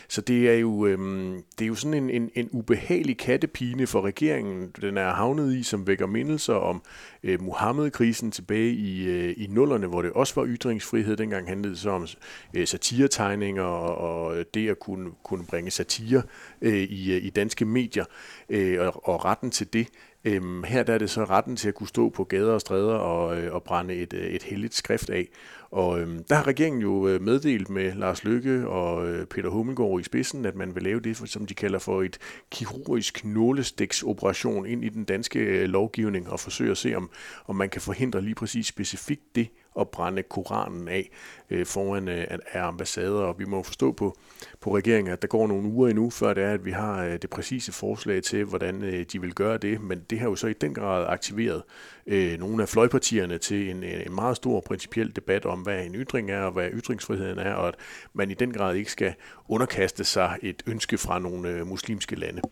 Så 0.08 0.20
det 0.20 0.50
er 0.50 0.54
jo, 0.54 0.86
øhm, 0.86 1.42
det 1.58 1.64
er 1.64 1.68
jo 1.68 1.74
sådan 1.74 1.94
en, 1.94 2.10
en, 2.10 2.30
en 2.34 2.48
ubehagelig 2.52 3.18
kattepine 3.18 3.86
for 3.86 4.00
regeringen, 4.00 4.70
den 4.80 4.96
er 4.96 5.10
havnet 5.10 5.54
i, 5.54 5.62
som 5.62 5.86
vækker 5.86 6.06
mindelser 6.06 6.54
om 6.54 6.82
øh, 7.22 7.42
Muhammed-krisen 7.42 8.30
tilbage 8.30 8.72
i, 8.72 9.06
øh, 9.06 9.34
i 9.36 9.46
nullerne, 9.50 9.86
hvor 9.86 10.02
det 10.02 10.12
også 10.12 10.34
var 10.34 10.46
ytringsfrihed. 10.46 11.16
Dengang 11.16 11.48
handlede 11.48 11.74
det 11.74 11.80
så 11.80 11.90
om 11.90 12.06
øh, 12.54 12.66
satiretegninger 12.66 13.62
og, 13.62 13.96
og 13.96 14.44
det 14.54 14.68
at 14.68 14.78
kunne, 14.78 15.10
kunne 15.22 15.46
bringe 15.46 15.70
satire 15.70 16.22
øh, 16.62 16.74
i, 16.74 17.12
øh, 17.12 17.24
i 17.24 17.30
danske 17.30 17.64
medier, 17.64 18.04
øh, 18.48 18.80
og, 18.80 19.08
og 19.08 19.24
retten 19.24 19.50
til 19.50 19.72
det. 19.72 19.88
Øhm, 20.24 20.64
her 20.64 20.82
der 20.82 20.94
er 20.94 20.98
det 20.98 21.10
så 21.10 21.24
retten 21.24 21.56
til 21.56 21.68
at 21.68 21.74
kunne 21.74 21.88
stå 21.88 22.08
på 22.08 22.24
gader 22.24 22.52
og 22.52 22.60
stræder 22.60 22.94
og, 22.94 23.40
øh, 23.40 23.54
og 23.54 23.62
brænde 23.62 23.94
et, 23.94 24.12
øh, 24.12 24.26
et 24.26 24.42
helligt 24.42 24.74
skrift 24.74 25.10
af. 25.10 25.28
Og 25.70 26.00
øhm, 26.00 26.24
der 26.24 26.34
har 26.34 26.46
regeringen 26.46 26.82
jo 26.82 27.08
øh, 27.08 27.22
meddelt 27.22 27.70
med 27.70 27.92
Lars 27.92 28.24
Lykke 28.24 28.68
og 28.68 29.08
øh, 29.08 29.26
Peter 29.26 29.48
Hummelgaard 29.48 30.00
i 30.00 30.02
spidsen, 30.02 30.44
at 30.44 30.56
man 30.56 30.74
vil 30.74 30.82
lave 30.82 31.00
det, 31.00 31.16
som 31.16 31.46
de 31.46 31.54
kalder 31.54 31.78
for 31.78 32.02
et 32.02 32.18
kirurgisk 32.50 33.24
nålestiksoperation 33.24 34.66
ind 34.66 34.84
i 34.84 34.88
den 34.88 35.04
danske 35.04 35.38
øh, 35.38 35.68
lovgivning 35.68 36.30
og 36.30 36.40
forsøge 36.40 36.70
at 36.70 36.78
se, 36.78 36.94
om, 36.94 37.10
om 37.46 37.56
man 37.56 37.70
kan 37.70 37.80
forhindre 37.80 38.20
lige 38.20 38.34
præcis 38.34 38.66
specifikt 38.66 39.34
det, 39.34 39.48
at 39.80 39.88
brænde 39.88 40.22
Koranen 40.22 40.88
af 40.88 41.10
øh, 41.50 41.66
foran 41.66 42.08
øh, 42.08 42.24
af 42.52 42.62
ambassader, 42.62 43.20
og 43.20 43.38
vi 43.38 43.44
må 43.44 43.62
forstå 43.62 43.92
på, 43.92 44.16
på 44.60 44.76
regeringen, 44.76 45.12
at 45.12 45.22
der 45.22 45.28
går 45.28 45.46
nogle 45.46 45.68
uger 45.68 45.88
endnu, 45.88 46.10
før 46.10 46.34
det 46.34 46.44
er, 46.44 46.52
at 46.52 46.64
vi 46.64 46.70
har 46.70 47.04
øh, 47.04 47.12
det 47.22 47.30
præcise 47.30 47.72
forslag 47.72 48.22
til, 48.22 48.44
hvordan 48.44 48.84
øh, 48.84 49.06
de 49.12 49.20
vil 49.20 49.34
gøre 49.34 49.58
det, 49.58 49.80
men 49.80 50.00
det 50.10 50.18
har 50.18 50.28
jo 50.28 50.36
så 50.36 50.46
i 50.46 50.52
den 50.52 50.74
grad 50.74 51.06
aktiveret 51.08 51.62
øh, 52.06 52.38
nogle 52.38 52.62
af 52.62 52.68
fløjpartierne 52.68 53.38
til 53.38 53.70
en, 53.70 53.84
øh, 53.84 54.06
en 54.06 54.14
meget 54.14 54.36
stor 54.36 54.60
principiel 54.60 55.16
debat 55.16 55.44
om, 55.44 55.60
hvad 55.60 55.84
en 55.84 55.94
ytring 55.94 56.30
er, 56.30 56.42
og 56.42 56.52
hvad 56.52 56.70
ytringsfriheden 56.72 57.38
er, 57.38 57.54
og 57.54 57.68
at 57.68 57.74
man 58.12 58.30
i 58.30 58.34
den 58.34 58.52
grad 58.52 58.74
ikke 58.74 58.92
skal 58.92 59.14
underkaste 59.48 60.04
sig 60.04 60.38
et 60.42 60.62
ønske 60.66 60.98
fra 60.98 61.18
nogle 61.18 61.48
øh, 61.48 61.66
muslimske 61.66 62.16
lande. 62.16 62.42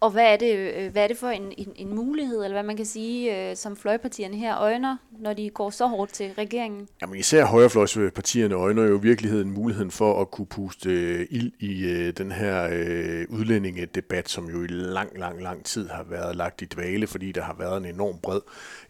Og 0.00 0.10
hvad 0.10 0.32
er 0.32 0.36
det, 0.36 0.56
øh, 0.56 0.92
hvad 0.92 1.02
er 1.02 1.08
det 1.08 1.16
for 1.16 1.28
en, 1.28 1.52
en, 1.58 1.72
en 1.76 1.94
mulighed, 1.94 2.44
eller 2.44 2.54
hvad 2.54 2.62
man 2.62 2.76
kan 2.76 2.86
sige, 2.86 3.50
øh, 3.50 3.56
som 3.56 3.76
fløjpartierne 3.76 4.36
her 4.36 4.58
øjner, 4.58 4.96
når 5.18 5.32
de 5.32 5.50
går 5.50 5.70
så 5.70 5.86
hårdt 5.86 6.12
til 6.12 6.30
regeringen? 6.38 6.88
Jamen 7.02 7.18
især 7.18 7.44
højrefløjspartierne 7.44 8.54
øjner 8.54 8.82
jo 8.82 8.98
i 8.98 9.02
virkeligheden 9.02 9.50
muligheden 9.50 9.90
for 9.90 10.20
at 10.20 10.30
kunne 10.30 10.46
puste 10.46 10.90
øh, 10.90 11.26
ild 11.30 11.52
i 11.58 11.84
øh, 11.84 12.12
den 12.12 12.32
her 12.32 12.68
øh, 12.72 13.26
udlændingedebat, 13.28 14.28
som 14.28 14.50
jo 14.50 14.62
i 14.62 14.66
lang, 14.66 15.18
lang, 15.18 15.42
lang 15.42 15.64
tid 15.64 15.88
har 15.88 16.02
været 16.02 16.36
lagt 16.36 16.62
i 16.62 16.64
dvale, 16.64 17.06
fordi 17.06 17.32
der 17.32 17.42
har 17.42 17.56
været 17.58 17.76
en 17.76 17.84
enorm 17.84 18.18
bred 18.22 18.40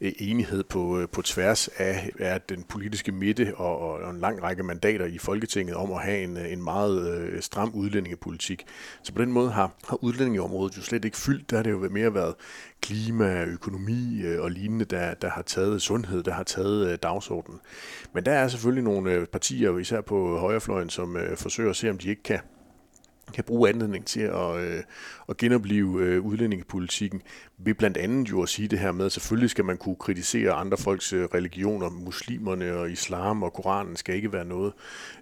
øh, 0.00 0.12
enighed 0.18 0.64
på, 0.64 1.00
øh, 1.00 1.08
på 1.08 1.22
tværs 1.22 1.68
af, 1.68 2.10
af 2.18 2.40
den 2.40 2.62
politiske 2.62 3.12
midte 3.12 3.52
og, 3.56 3.78
og 3.78 4.10
en 4.10 4.20
lang 4.20 4.42
række 4.42 4.62
mandater 4.62 5.06
i 5.06 5.18
Folketinget 5.18 5.76
om 5.76 5.92
at 5.92 6.02
have 6.02 6.22
en, 6.22 6.36
øh, 6.36 6.52
en 6.52 6.64
meget 6.64 7.18
øh, 7.18 7.42
stram 7.42 7.70
udlændingepolitik. 7.74 8.66
Så 9.02 9.12
på 9.12 9.22
den 9.22 9.32
måde 9.32 9.50
har, 9.50 9.72
har 9.88 10.04
udlændingeområdet 10.04 10.76
jo 10.76 10.82
slet 10.82 10.99
slet 11.00 11.04
ikke 11.04 11.16
fyldt. 11.16 11.50
Der 11.50 11.56
har 11.56 11.62
det 11.62 11.70
jo 11.70 11.88
mere 11.90 12.14
været 12.14 12.34
klima, 12.80 13.44
økonomi 13.44 14.22
øh, 14.24 14.42
og 14.42 14.50
lignende, 14.50 14.84
der, 14.84 15.14
der 15.14 15.30
har 15.30 15.42
taget 15.42 15.82
sundhed, 15.82 16.22
der 16.22 16.32
har 16.32 16.42
taget 16.42 16.92
øh, 16.92 16.98
dagsordenen. 17.02 17.60
Men 18.12 18.26
der 18.26 18.32
er 18.32 18.48
selvfølgelig 18.48 18.84
nogle 18.84 19.12
øh, 19.12 19.26
partier, 19.26 19.78
især 19.78 20.00
på 20.00 20.38
højrefløjen, 20.38 20.90
som 20.90 21.16
forsøger 21.36 21.70
at 21.70 21.76
se, 21.76 21.90
om 21.90 21.98
de 21.98 22.08
ikke 22.08 22.22
kan 22.22 22.40
kan 23.30 23.44
bruge 23.44 23.68
anledning 23.68 24.04
til 24.04 24.20
at, 24.20 24.56
øh, 24.56 24.82
at 25.28 25.36
genopleve 25.36 26.02
øh, 26.02 26.20
udlændingepolitikken, 26.20 27.22
ved 27.58 27.74
blandt 27.74 27.96
andet 27.96 28.30
jo 28.30 28.42
at 28.42 28.48
sige 28.48 28.68
det 28.68 28.78
her 28.78 28.92
med, 28.92 29.06
at 29.06 29.12
selvfølgelig 29.12 29.50
skal 29.50 29.64
man 29.64 29.76
kunne 29.76 29.96
kritisere 29.96 30.52
andre 30.52 30.76
folks 30.76 31.12
øh, 31.12 31.24
religioner, 31.24 31.90
muslimerne 31.90 32.74
og 32.74 32.90
islam 32.90 33.42
og 33.42 33.52
Koranen 33.52 33.96
skal 33.96 34.14
ikke 34.14 34.32
være 34.32 34.44
noget, 34.44 34.72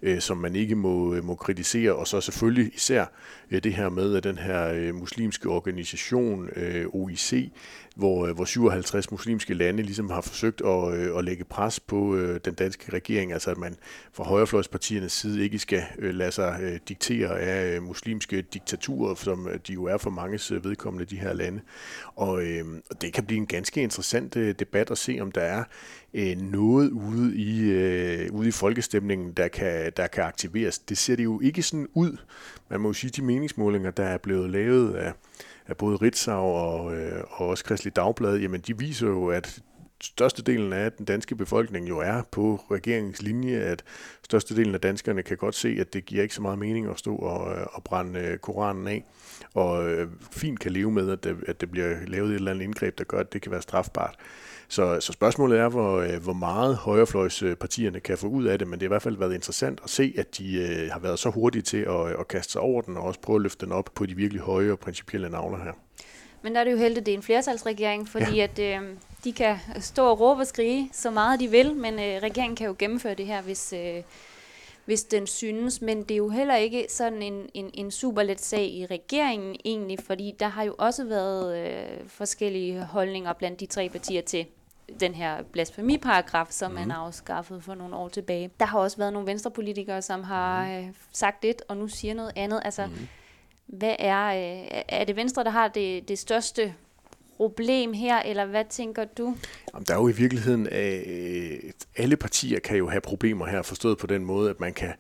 øh, 0.03 0.21
som 0.21 0.37
man 0.37 0.57
ikke 0.57 0.75
må, 0.75 1.15
øh, 1.15 1.25
må 1.25 1.35
kritisere, 1.35 1.93
og 1.93 2.07
så 2.07 2.21
selvfølgelig 2.21 2.75
især 2.75 3.05
øh, 3.51 3.63
det 3.63 3.75
her 3.75 3.89
med, 3.89 4.17
at 4.17 4.25
den 4.25 4.39
her 4.39 4.73
øh, 4.75 4.95
muslimske 4.95 5.49
organisation, 5.49 6.49
øh, 6.57 6.87
OIC, 6.93 7.53
hvor, 7.99 8.27
øh, 8.27 8.35
hvor 8.35 8.45
57 8.45 9.11
muslimske 9.11 9.55
lande 9.55 9.83
ligesom 9.83 10.11
har 10.11 10.21
forsøgt 10.21 10.63
at, 10.65 10.95
øh, 10.95 11.19
at 11.19 11.25
lægge 11.25 11.45
pres 11.45 11.81
på 11.81 12.17
øh, 12.17 12.41
den 12.45 12.55
danske 12.55 12.93
regering, 12.93 13.33
altså 13.33 13.51
at 13.51 13.59
man 13.59 13.77
fra 14.13 14.25
højrefløjspartiernes 14.25 15.13
side 15.13 15.45
ikke 15.45 15.59
skal 15.59 15.83
øh, 15.99 16.15
lade 16.15 16.33
sig 16.33 16.59
øh, 16.63 16.79
diktere 16.89 17.41
af 17.41 17.77
øh, 17.77 17.83
muslimske 17.83 18.43
diktaturer, 18.43 19.15
som 19.15 19.49
øh, 19.49 19.59
de 19.67 19.73
jo 19.73 19.85
er 19.85 19.97
for 19.97 20.11
manges 20.11 20.51
øh, 20.51 20.65
vedkommende, 20.65 21.05
de 21.05 21.21
her 21.21 21.33
lande. 21.33 21.61
Og, 22.17 22.43
øh, 22.43 22.65
og 22.91 23.03
det 23.03 23.13
kan 23.13 23.25
blive 23.25 23.39
en 23.39 23.47
ganske 23.47 23.83
interessant 23.83 24.37
øh, 24.37 24.55
debat 24.59 24.91
at 24.91 24.99
se, 24.99 25.19
om 25.21 25.33
der 25.33 25.41
er 25.41 25.65
øh, 26.15 26.37
noget 26.37 26.91
ude 26.91 27.37
i, 27.37 27.71
øh, 27.71 28.33
ude 28.33 28.49
i 28.49 28.51
folkestemningen, 28.51 29.33
der 29.33 29.49
kan, 29.49 29.93
der 29.97 30.07
kan 30.07 30.25
aktiveres. 30.25 30.79
Det 30.79 30.99
ser 30.99 31.17
det 31.17 31.25
jo 31.25 31.41
ikke 31.41 31.63
sådan 31.63 31.89
ud. 31.95 32.17
Man 32.71 32.81
må 32.81 32.89
jo 32.89 32.93
sige, 32.93 33.11
de 33.11 33.23
meningsmålinger, 33.23 33.91
der 33.91 34.05
er 34.05 34.19
blevet 34.19 34.51
lavet 34.51 34.95
af, 34.95 35.13
af 35.67 35.77
både 35.77 35.97
Ritzau 35.97 36.45
og, 36.45 36.97
øh, 36.97 37.23
og 37.29 37.47
også 37.47 37.65
Kristelig 37.65 37.97
Dagblad, 37.97 38.37
jamen 38.37 38.61
de 38.61 38.79
viser 38.79 39.07
jo, 39.07 39.29
at 39.29 39.63
størstedelen 40.03 40.73
af 40.73 40.93
den 40.93 41.05
danske 41.05 41.37
befolkning 41.37 41.89
jo 41.89 41.99
er 41.99 42.23
på 42.31 42.61
regeringens 42.71 43.23
linje, 43.23 43.57
at 43.57 43.85
størstedelen 44.25 44.75
af 44.75 44.81
danskerne 44.81 45.23
kan 45.23 45.37
godt 45.37 45.55
se, 45.55 45.77
at 45.81 45.93
det 45.93 46.05
giver 46.05 46.23
ikke 46.23 46.35
så 46.35 46.43
meget 46.43 46.59
mening 46.59 46.91
at 46.91 46.99
stå 46.99 47.17
og, 47.17 47.57
øh, 47.57 47.67
og 47.73 47.85
brænde 47.85 48.21
øh, 48.21 48.39
Koranen 48.39 48.87
af, 48.87 49.05
og 49.55 49.91
øh, 49.91 50.09
fint 50.31 50.61
kan 50.61 50.73
leve 50.73 50.91
med, 50.91 51.11
at 51.11 51.25
det, 51.25 51.37
at 51.47 51.61
det 51.61 51.71
bliver 51.71 51.97
lavet 52.07 52.31
et 52.31 52.35
eller 52.35 52.51
andet 52.51 52.65
indgreb, 52.65 52.99
der 52.99 53.05
gør, 53.05 53.21
at 53.21 53.33
det 53.33 53.43
kan 53.43 53.53
være 53.53 53.63
strafbart. 53.63 54.17
Så, 54.71 55.01
så 55.01 55.13
spørgsmålet 55.13 55.59
er, 55.59 55.69
hvor, 55.69 56.19
hvor 56.19 56.33
meget 56.33 56.77
højrefløjspartierne 56.77 58.01
kan 58.01 58.19
få 58.19 58.27
ud 58.27 58.45
af 58.45 58.59
det, 58.59 58.69
men 58.69 58.81
det 58.81 58.83
har 58.83 58.89
i 58.89 58.95
hvert 58.95 59.03
fald 59.03 59.17
været 59.17 59.35
interessant 59.35 59.81
at 59.85 59.91
se, 59.91 60.15
at 60.19 60.39
de 60.39 60.55
øh, 60.55 60.91
har 60.91 60.99
været 60.99 61.19
så 61.19 61.31
hurtige 61.31 61.63
til 61.63 61.77
at, 61.77 62.21
at 62.21 62.29
kaste 62.29 62.53
sig 62.53 62.61
over 62.61 62.83
den, 62.83 62.97
og 62.97 63.03
også 63.03 63.21
prøve 63.21 63.37
at 63.37 63.43
løfte 63.43 63.67
den 63.67 63.73
op 63.73 63.91
på 63.95 64.07
de 64.07 64.15
virkelig 64.15 64.43
høje 64.43 64.73
og 64.73 64.79
principielle 64.79 65.31
navler 65.31 65.59
her. 65.65 65.73
Men 66.43 66.55
der 66.55 66.61
er 66.61 66.65
det 66.65 66.73
jo 66.73 66.77
heldigt, 66.77 66.99
at 66.99 67.07
det 67.07 67.13
er 67.13 67.17
en 67.17 67.23
flertalsregering, 67.23 68.09
fordi 68.09 68.37
ja. 68.37 68.43
at 68.43 68.59
øh, 68.59 68.89
de 69.25 69.33
kan 69.33 69.57
stå 69.81 70.07
og 70.07 70.21
råbe 70.21 70.41
og 70.41 70.47
skrige 70.47 70.91
så 70.93 71.11
meget 71.11 71.41
de 71.41 71.49
vil, 71.49 71.77
men 71.77 71.95
øh, 71.95 72.23
regeringen 72.23 72.57
kan 72.57 72.67
jo 72.67 72.77
gennemføre 72.79 73.15
det 73.15 73.27
her, 73.27 73.43
hvis, 73.43 73.73
øh, 73.73 74.03
hvis 74.85 75.05
den 75.05 75.27
synes. 75.27 75.83
Men 75.83 76.03
det 76.03 76.11
er 76.11 76.17
jo 76.17 76.29
heller 76.29 76.57
ikke 76.57 76.87
sådan 76.91 77.23
en, 77.23 77.49
en, 77.55 77.71
en 77.75 77.91
super 77.91 78.23
let 78.23 78.41
sag 78.41 78.65
i 78.65 78.87
regeringen 78.87 79.57
egentlig, 79.65 79.99
fordi 80.07 80.35
der 80.41 80.49
har 80.49 80.63
jo 80.63 80.75
også 80.79 81.05
været 81.05 81.59
øh, 81.59 82.09
forskellige 82.09 82.85
holdninger 82.85 83.33
blandt 83.33 83.61
de 83.61 83.67
tre 83.67 83.89
partier 83.89 84.23
til 84.23 84.47
den 85.01 85.15
her 85.15 85.43
blasfemiparagraf, 85.43 86.47
som 86.51 86.71
mm. 86.71 86.75
man 86.75 86.85
mhm. 86.85 86.97
afskaffet 86.97 87.65
for 87.65 87.75
nogle 87.75 87.97
år 87.97 88.09
tilbage. 88.09 88.51
Der 88.61 88.67
har 88.67 88.79
også 88.79 88.97
været 88.97 89.13
nogle 89.13 89.29
venstrepolitikere, 89.29 90.03
som 90.03 90.23
har 90.23 90.65
mhm. 90.65 90.89
øh, 90.89 90.95
sagt 91.13 91.43
det, 91.43 91.63
og 91.69 91.77
nu 91.77 91.89
siger 91.89 92.15
noget 92.15 92.33
andet. 92.37 92.61
Altså, 92.65 92.87
mm. 92.87 93.09
hvad 93.67 93.97
er, 93.99 94.27
øh, 94.27 94.83
er 94.89 95.05
det 95.05 95.17
Venstre, 95.17 95.45
der 95.45 95.51
har 95.51 95.69
det, 95.69 96.09
det 96.09 96.19
største 96.19 96.75
problem 97.37 97.93
her, 97.93 98.19
eller 98.19 98.47
hvad 98.47 98.65
tænker 98.71 99.05
du? 99.05 99.37
Jamen, 99.75 99.87
der 99.89 99.95
er 99.95 99.99
jo 99.99 100.09
i 100.09 100.13
virkeligheden, 100.13 100.69
øh, 100.73 101.73
alle 101.97 102.17
partier 102.17 102.59
kan 102.61 102.77
jo 102.77 102.89
have 102.89 103.01
problemer 103.01 103.47
her, 103.47 103.63
forstået 103.63 103.99
på 103.99 104.07
den 104.07 104.25
måde, 104.25 104.51
at 104.51 104.61
man 104.61 104.73
kan 104.73 104.93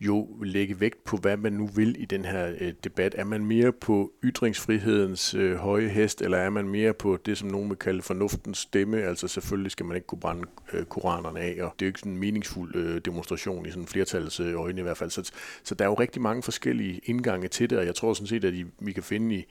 jo 0.00 0.28
lægge 0.42 0.80
vægt 0.80 1.04
på, 1.04 1.16
hvad 1.16 1.36
man 1.36 1.52
nu 1.52 1.66
vil 1.66 2.02
i 2.02 2.04
den 2.04 2.24
her 2.24 2.52
øh, 2.60 2.72
debat. 2.84 3.14
Er 3.18 3.24
man 3.24 3.46
mere 3.46 3.72
på 3.72 4.12
ytringsfrihedens 4.24 5.34
øh, 5.34 5.56
høje 5.56 5.88
hest, 5.88 6.22
eller 6.22 6.38
er 6.38 6.50
man 6.50 6.68
mere 6.68 6.94
på 6.94 7.18
det, 7.26 7.38
som 7.38 7.48
nogen 7.48 7.68
vil 7.68 7.78
kalde 7.78 8.02
fornuftens 8.02 8.58
stemme? 8.58 9.02
Altså 9.02 9.28
selvfølgelig 9.28 9.72
skal 9.72 9.86
man 9.86 9.96
ikke 9.96 10.06
kunne 10.06 10.20
brænde 10.20 10.44
øh, 10.72 10.84
koranerne 10.84 11.40
af, 11.40 11.56
og 11.62 11.74
det 11.78 11.82
er 11.82 11.86
jo 11.86 11.90
ikke 11.90 11.98
sådan 11.98 12.12
en 12.12 12.18
meningsfuld 12.18 12.76
øh, 12.76 13.00
demonstration 13.04 13.66
i 13.66 13.70
sådan 13.70 13.86
flertallets 13.86 14.40
øh, 14.40 14.60
øjne 14.60 14.80
i 14.80 14.82
hvert 14.82 14.96
fald. 14.96 15.10
Så, 15.10 15.30
så 15.62 15.74
der 15.74 15.84
er 15.84 15.88
jo 15.88 15.94
rigtig 15.94 16.22
mange 16.22 16.42
forskellige 16.42 17.00
indgange 17.04 17.48
til 17.48 17.70
det, 17.70 17.78
og 17.78 17.86
jeg 17.86 17.94
tror 17.94 18.14
sådan 18.14 18.26
set, 18.26 18.44
at 18.44 18.54
I, 18.54 18.64
vi 18.78 18.92
kan 18.92 19.02
finde 19.02 19.34
i, 19.34 19.46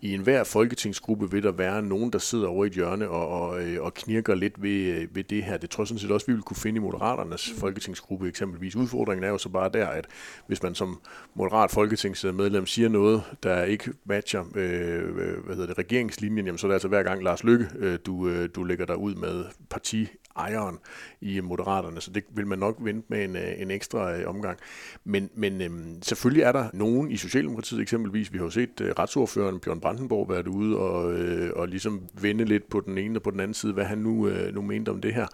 i 0.00 0.14
enhver 0.14 0.44
folketingsgruppe 0.44 1.30
vil 1.30 1.42
der 1.42 1.52
være 1.52 1.82
nogen, 1.82 2.12
der 2.12 2.18
sidder 2.18 2.48
over 2.48 2.64
i 2.64 2.66
et 2.66 2.72
hjørne 2.72 3.08
og, 3.08 3.28
og, 3.28 3.62
øh, 3.62 3.82
og 3.82 3.94
knirker 3.94 4.34
lidt 4.34 4.62
ved, 4.62 4.70
øh, 4.70 5.16
ved 5.16 5.24
det 5.24 5.42
her. 5.42 5.56
Det 5.56 5.70
tror 5.70 5.82
jeg 5.82 5.88
sådan 5.88 5.98
set 5.98 6.10
også, 6.10 6.26
vi 6.26 6.32
vil 6.32 6.42
kunne 6.42 6.56
finde 6.56 6.78
i 6.78 6.80
Moderaternes 6.80 7.52
mm. 7.52 7.60
folketingsgruppe 7.60 8.28
eksempelvis. 8.28 8.76
Udfordringen 8.76 9.24
er 9.24 9.28
jo 9.28 9.38
så 9.38 9.48
bare 9.48 9.70
der, 9.74 9.86
at 9.86 10.06
hvis 10.46 10.62
man 10.62 10.74
som 10.74 11.00
moderat 11.34 11.70
folketingsmedlem 11.70 12.66
siger 12.66 12.88
noget, 12.88 13.22
der 13.42 13.64
ikke 13.64 13.92
matcher 14.04 14.44
øh, 14.54 15.14
hvad 15.44 15.54
hedder 15.54 15.66
det, 15.66 15.78
regeringslinjen, 15.78 16.46
jamen, 16.46 16.58
så 16.58 16.66
er 16.66 16.68
det 16.68 16.74
altså 16.74 16.88
hver 16.88 17.02
gang 17.02 17.22
Lars 17.22 17.44
Lykke, 17.44 17.66
øh, 17.78 17.98
du, 18.06 18.28
øh, 18.28 18.48
du 18.54 18.64
lægger 18.64 18.86
dig 18.86 18.96
ud 18.96 19.14
med 19.14 19.44
parti 19.70 20.08
ejeren 20.38 20.78
i 21.20 21.40
Moderaterne, 21.40 22.00
så 22.00 22.10
det 22.10 22.24
vil 22.30 22.46
man 22.46 22.58
nok 22.58 22.76
vente 22.80 23.06
med 23.08 23.24
en, 23.24 23.36
øh, 23.36 23.60
en 23.60 23.70
ekstra 23.70 24.16
øh, 24.16 24.28
omgang. 24.28 24.58
Men, 25.04 25.30
men 25.34 25.62
øhm, 25.62 26.02
selvfølgelig 26.02 26.42
er 26.42 26.52
der 26.52 26.68
nogen 26.72 27.10
i 27.10 27.16
Socialdemokratiet 27.16 27.80
eksempelvis, 27.80 28.32
vi 28.32 28.38
har 28.38 28.44
jo 28.44 28.50
set 28.50 28.80
øh, 28.80 28.90
retsordføreren 28.98 29.60
Bjørn 29.60 29.80
Brandenborg 29.80 30.28
været 30.28 30.48
ude 30.48 30.78
og, 30.78 31.12
øh, 31.12 31.50
og 31.56 31.68
ligesom 31.68 32.02
vende 32.20 32.44
lidt 32.44 32.70
på 32.70 32.80
den 32.80 32.98
ene 32.98 33.18
og 33.18 33.22
på 33.22 33.30
den 33.30 33.40
anden 33.40 33.54
side, 33.54 33.72
hvad 33.72 33.84
han 33.84 33.98
nu, 33.98 34.28
øh, 34.28 34.54
nu 34.54 34.62
mente 34.62 34.90
om 34.90 35.00
det 35.00 35.14
her. 35.14 35.26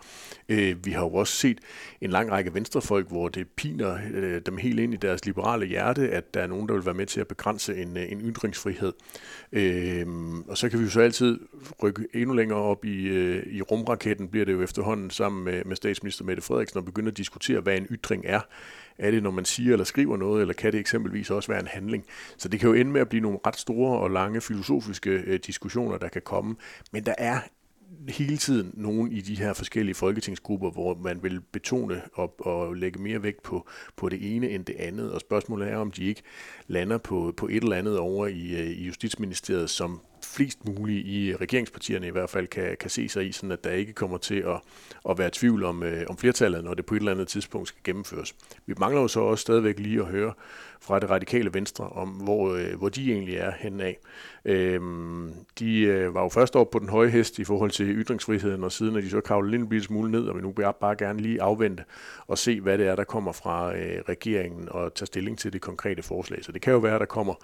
Øh, 0.48 0.86
vi 0.86 0.90
har 0.90 1.02
jo 1.02 1.14
også 1.14 1.36
set 1.36 1.58
en 2.00 2.10
lang 2.10 2.30
række 2.30 2.54
venstrefolk, 2.54 3.08
hvor 3.08 3.28
det 3.28 3.48
piner 3.48 3.98
øh, 4.14 4.40
dem 4.46 4.56
helt 4.56 4.80
ind 4.80 4.94
i 4.94 4.96
deres 4.96 5.24
liberale 5.24 5.66
hjerte, 5.66 6.10
at 6.10 6.34
der 6.34 6.40
er 6.40 6.46
nogen, 6.46 6.68
der 6.68 6.74
vil 6.74 6.84
være 6.84 6.94
med 6.94 7.06
til 7.06 7.20
at 7.20 7.28
begrænse 7.28 7.76
en, 7.76 7.96
øh, 7.96 8.12
en 8.12 8.20
ytringsfrihed. 8.20 8.92
Øh, 9.52 10.06
og 10.48 10.58
så 10.58 10.68
kan 10.68 10.78
vi 10.78 10.84
jo 10.84 10.90
så 10.90 11.00
altid 11.00 11.40
rykke 11.82 12.06
endnu 12.14 12.34
længere 12.34 12.58
op 12.58 12.84
i, 12.84 13.08
øh, 13.08 13.46
i 13.46 13.62
rumraketten, 13.62 14.28
bliver 14.28 14.44
det 14.44 14.52
jo 14.52 14.62
efterhånden 14.62 14.93
sammen 15.10 15.44
med, 15.44 15.64
med 15.64 15.76
statsminister 15.76 16.24
Mette 16.24 16.42
Frederiksen 16.42 16.78
og 16.78 16.84
begynde 16.84 17.08
at 17.08 17.16
diskutere, 17.16 17.60
hvad 17.60 17.76
en 17.76 17.86
ytring 17.90 18.24
er. 18.26 18.40
Er 18.98 19.10
det, 19.10 19.22
når 19.22 19.30
man 19.30 19.44
siger 19.44 19.72
eller 19.72 19.84
skriver 19.84 20.16
noget, 20.16 20.40
eller 20.40 20.54
kan 20.54 20.72
det 20.72 20.80
eksempelvis 20.80 21.30
også 21.30 21.52
være 21.52 21.60
en 21.60 21.66
handling? 21.66 22.04
Så 22.36 22.48
det 22.48 22.60
kan 22.60 22.68
jo 22.68 22.74
ende 22.74 22.90
med 22.90 23.00
at 23.00 23.08
blive 23.08 23.22
nogle 23.22 23.38
ret 23.46 23.58
store 23.58 23.98
og 23.98 24.10
lange 24.10 24.40
filosofiske 24.40 25.10
øh, 25.10 25.40
diskussioner, 25.46 25.98
der 25.98 26.08
kan 26.08 26.22
komme. 26.22 26.56
Men 26.92 27.06
der 27.06 27.14
er 27.18 27.40
hele 28.08 28.36
tiden 28.36 28.70
nogen 28.74 29.12
i 29.12 29.20
de 29.20 29.34
her 29.34 29.52
forskellige 29.52 29.94
folketingsgrupper, 29.94 30.70
hvor 30.70 30.94
man 30.94 31.22
vil 31.22 31.40
betone 31.40 32.02
og, 32.14 32.46
og 32.46 32.74
lægge 32.74 33.02
mere 33.02 33.22
vægt 33.22 33.42
på, 33.42 33.68
på 33.96 34.08
det 34.08 34.36
ene 34.36 34.50
end 34.50 34.64
det 34.64 34.76
andet. 34.78 35.12
Og 35.12 35.20
spørgsmålet 35.20 35.70
er, 35.70 35.76
om 35.76 35.90
de 35.90 36.04
ikke 36.04 36.22
lander 36.66 36.98
på, 36.98 37.34
på 37.36 37.46
et 37.46 37.62
eller 37.62 37.76
andet 37.76 37.98
over 37.98 38.26
i, 38.26 38.60
øh, 38.60 38.70
i 38.70 38.86
Justitsministeriet, 38.86 39.70
som 39.70 40.00
flest 40.24 40.64
mulige 40.64 41.02
i 41.02 41.36
regeringspartierne 41.36 42.06
i 42.06 42.10
hvert 42.10 42.30
fald 42.30 42.46
kan, 42.46 42.76
kan 42.80 42.90
se 42.90 43.08
sig 43.08 43.26
i, 43.28 43.32
sådan 43.32 43.52
at 43.52 43.64
der 43.64 43.70
ikke 43.70 43.92
kommer 43.92 44.18
til 44.18 44.34
at, 44.34 44.60
at 45.10 45.18
være 45.18 45.30
tvivl 45.32 45.64
om, 45.64 45.82
øh, 45.82 46.06
om 46.08 46.16
flertallet, 46.16 46.64
når 46.64 46.74
det 46.74 46.86
på 46.86 46.94
et 46.94 46.98
eller 46.98 47.12
andet 47.12 47.28
tidspunkt 47.28 47.68
skal 47.68 47.80
gennemføres. 47.84 48.34
Vi 48.66 48.74
mangler 48.78 49.02
jo 49.02 49.08
så 49.08 49.20
også 49.20 49.42
stadigvæk 49.42 49.78
lige 49.78 50.00
at 50.00 50.06
høre 50.06 50.32
fra 50.84 50.98
det 50.98 51.10
radikale 51.10 51.54
venstre 51.54 51.88
om, 51.88 52.08
hvor, 52.08 52.54
øh, 52.54 52.78
hvor 52.78 52.88
de 52.88 53.12
egentlig 53.12 53.36
er 53.36 53.52
henad. 53.58 53.86
af. 53.86 53.98
Øhm, 54.44 55.32
de 55.58 55.80
øh, 55.80 56.14
var 56.14 56.22
jo 56.22 56.28
først 56.28 56.56
op 56.56 56.70
på 56.70 56.78
den 56.78 56.88
høje 56.88 57.08
hest 57.08 57.38
i 57.38 57.44
forhold 57.44 57.70
til 57.70 57.86
ytringsfriheden, 57.86 58.64
og 58.64 58.72
siden 58.72 58.96
er 58.96 59.00
de 59.00 59.10
så 59.10 59.20
kavlet 59.20 59.54
en 59.54 59.68
lille 59.68 59.84
smule 59.84 60.10
ned, 60.10 60.28
og 60.28 60.36
vi 60.36 60.42
nu 60.42 60.52
bare, 60.52 60.72
bare 60.80 60.96
gerne 60.96 61.20
lige 61.20 61.42
afvente 61.42 61.84
og 62.26 62.38
se, 62.38 62.60
hvad 62.60 62.78
det 62.78 62.86
er, 62.86 62.96
der 62.96 63.04
kommer 63.04 63.32
fra 63.32 63.76
øh, 63.76 64.02
regeringen, 64.08 64.68
og 64.70 64.94
tage 64.94 65.06
stilling 65.06 65.38
til 65.38 65.52
det 65.52 65.60
konkrete 65.60 66.02
forslag. 66.02 66.44
Så 66.44 66.52
det 66.52 66.62
kan 66.62 66.72
jo 66.72 66.78
være, 66.78 66.94
at 66.94 67.00
der 67.00 67.06
kommer 67.06 67.34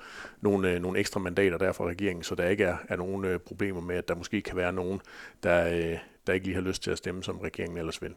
nogle, 0.40 0.72
øh, 0.72 0.82
nogle 0.82 0.98
ekstra 0.98 1.20
mandater 1.20 1.58
der 1.58 1.72
fra 1.72 1.84
regeringen, 1.84 2.22
så 2.22 2.34
der 2.34 2.48
ikke 2.48 2.64
er, 2.64 2.76
er 2.88 2.96
nogen 2.96 3.24
øh, 3.24 3.38
problemer 3.38 3.80
med, 3.80 3.96
at 3.96 4.08
der 4.08 4.14
måske 4.14 4.42
kan 4.42 4.56
være 4.56 4.72
nogen, 4.72 5.00
der, 5.42 5.68
øh, 5.68 5.98
der 6.26 6.32
ikke 6.32 6.46
lige 6.46 6.54
har 6.54 6.62
lyst 6.62 6.82
til 6.82 6.90
at 6.90 6.98
stemme, 6.98 7.22
som 7.22 7.38
regeringen 7.38 7.78
ellers 7.78 8.02
vil. 8.02 8.14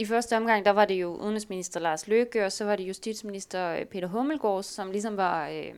I 0.00 0.04
første 0.04 0.36
omgang, 0.36 0.64
der 0.64 0.70
var 0.70 0.84
det 0.84 0.94
jo 0.94 1.14
udenrigsminister 1.14 1.80
Lars 1.80 2.08
Løkke, 2.08 2.44
og 2.44 2.52
så 2.52 2.64
var 2.64 2.76
det 2.76 2.88
justitsminister 2.88 3.74
øh, 3.74 3.84
Peter 3.84 4.08
Hummelgaard, 4.08 4.62
som 4.62 4.90
ligesom 4.90 5.16
var 5.16 5.48
øh, 5.48 5.72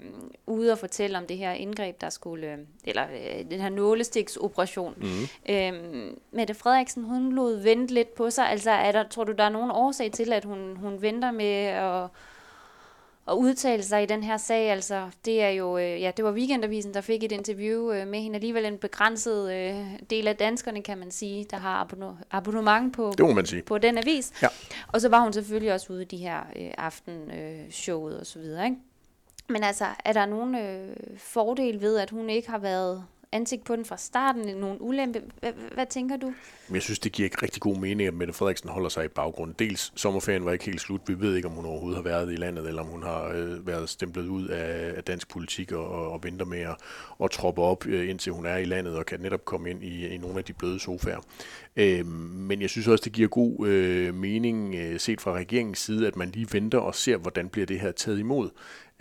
ude 0.46 0.72
og 0.72 0.78
fortælle 0.78 1.18
om 1.18 1.26
det 1.26 1.36
her 1.36 1.52
indgreb, 1.52 2.00
der 2.00 2.10
skulle, 2.10 2.52
øh, 2.52 2.58
eller 2.84 3.04
øh, 3.04 3.50
den 3.50 3.60
her 3.60 3.68
nålestiksoperation. 3.68 4.94
Mm. 4.96 5.54
Øh, 5.54 5.72
Mette 6.32 6.54
Frederiksen, 6.54 7.04
hun 7.04 7.32
lod 7.32 7.62
vente 7.62 7.94
lidt 7.94 8.14
på 8.14 8.30
sig. 8.30 8.50
Altså, 8.50 8.70
er 8.70 8.92
der, 8.92 9.08
tror 9.08 9.24
du, 9.24 9.32
der 9.32 9.44
er 9.44 9.48
nogen 9.48 9.70
årsag 9.70 10.12
til, 10.12 10.32
at 10.32 10.44
hun, 10.44 10.76
hun 10.76 11.02
venter 11.02 11.30
med 11.30 11.64
at 11.64 12.08
at 13.28 13.34
udtale 13.34 13.82
sig 13.82 14.02
i 14.02 14.06
den 14.06 14.22
her 14.22 14.36
sag. 14.36 14.70
Altså, 14.70 15.08
det 15.24 15.42
er 15.42 15.48
jo, 15.48 15.78
øh, 15.78 16.00
ja, 16.00 16.10
det 16.16 16.24
var 16.24 16.32
Weekendavisen, 16.32 16.94
der 16.94 17.00
fik 17.00 17.24
et 17.24 17.32
interview 17.32 17.92
øh, 17.92 18.06
med 18.06 18.20
hende. 18.20 18.34
Alligevel 18.36 18.64
en 18.64 18.78
begrænset 18.78 19.52
øh, 19.52 20.00
del 20.10 20.28
af 20.28 20.36
danskerne, 20.36 20.82
kan 20.82 20.98
man 20.98 21.10
sige, 21.10 21.46
der 21.50 21.56
har 21.56 21.88
abonnement 22.30 22.94
på, 22.94 23.12
det 23.18 23.26
må 23.26 23.32
man 23.32 23.46
sige. 23.46 23.62
på 23.62 23.78
den 23.78 23.98
avis. 23.98 24.32
Ja. 24.42 24.48
Og 24.88 25.00
så 25.00 25.08
var 25.08 25.20
hun 25.20 25.32
selvfølgelig 25.32 25.72
også 25.72 25.92
ude 25.92 26.02
i 26.02 26.04
de 26.04 26.16
her 26.16 26.40
øh, 26.56 26.70
aftenshowet 26.78 28.14
øh, 28.14 28.20
og 28.20 28.26
så 28.26 28.38
videre, 28.38 28.64
ikke? 28.64 28.76
Men 29.48 29.64
altså, 29.64 29.84
er 30.04 30.12
der 30.12 30.26
nogen 30.26 30.54
øh, 30.54 30.96
fordel 31.16 31.80
ved, 31.80 31.98
at 31.98 32.10
hun 32.10 32.30
ikke 32.30 32.50
har 32.50 32.58
været 32.58 33.04
ansigt 33.32 33.64
på 33.64 33.76
den 33.76 33.84
fra 33.84 33.96
starten, 33.96 34.56
nogle 34.56 34.82
ulempe. 34.82 35.22
Hvad, 35.74 35.86
tænker 35.90 36.16
du? 36.16 36.32
Jeg 36.72 36.82
synes, 36.82 36.98
det 36.98 37.12
giver 37.12 37.26
ikke 37.26 37.42
rigtig 37.42 37.62
god 37.62 37.76
mening, 37.76 38.08
at 38.08 38.14
Mette 38.14 38.32
Frederiksen 38.32 38.68
holder 38.68 38.88
sig 38.88 39.04
i 39.04 39.08
baggrunden. 39.08 39.56
Dels 39.58 39.92
sommerferien 39.96 40.44
var 40.44 40.52
ikke 40.52 40.64
helt 40.64 40.80
slut. 40.80 41.00
Vi 41.06 41.20
ved 41.20 41.36
ikke, 41.36 41.48
om 41.48 41.54
hun 41.54 41.64
overhovedet 41.64 41.96
har 41.96 42.02
været 42.02 42.32
i 42.32 42.36
landet, 42.36 42.68
eller 42.68 42.82
om 42.82 42.88
hun 42.88 43.02
har 43.02 43.32
øh, 43.34 43.66
været 43.66 43.88
stemplet 43.88 44.26
ud 44.26 44.48
af, 44.48 44.92
af 44.96 45.04
dansk 45.04 45.28
politik 45.30 45.72
og, 45.72 46.12
og 46.12 46.24
venter 46.24 46.46
med 46.46 46.60
at 46.60 46.76
og 47.18 47.30
troppe 47.30 47.62
op, 47.62 47.86
øh, 47.86 48.10
indtil 48.10 48.32
hun 48.32 48.46
er 48.46 48.56
i 48.56 48.64
landet 48.64 48.96
og 48.96 49.06
kan 49.06 49.20
netop 49.20 49.44
komme 49.44 49.70
ind 49.70 49.84
i, 49.84 50.06
i 50.06 50.18
nogle 50.18 50.38
af 50.38 50.44
de 50.44 50.52
bløde 50.52 50.80
sofaer. 50.80 51.20
Øh, 51.76 52.06
men 52.06 52.62
jeg 52.62 52.70
synes 52.70 52.88
også, 52.88 53.02
det 53.04 53.12
giver 53.12 53.28
god 53.28 53.66
øh, 53.66 54.14
mening, 54.14 54.74
øh, 54.74 55.00
set 55.00 55.20
fra 55.20 55.32
regeringens 55.32 55.78
side, 55.78 56.06
at 56.06 56.16
man 56.16 56.30
lige 56.30 56.46
venter 56.52 56.78
og 56.78 56.94
ser, 56.94 57.16
hvordan 57.16 57.48
bliver 57.48 57.66
det 57.66 57.80
her 57.80 57.92
taget 57.92 58.18
imod. 58.18 58.50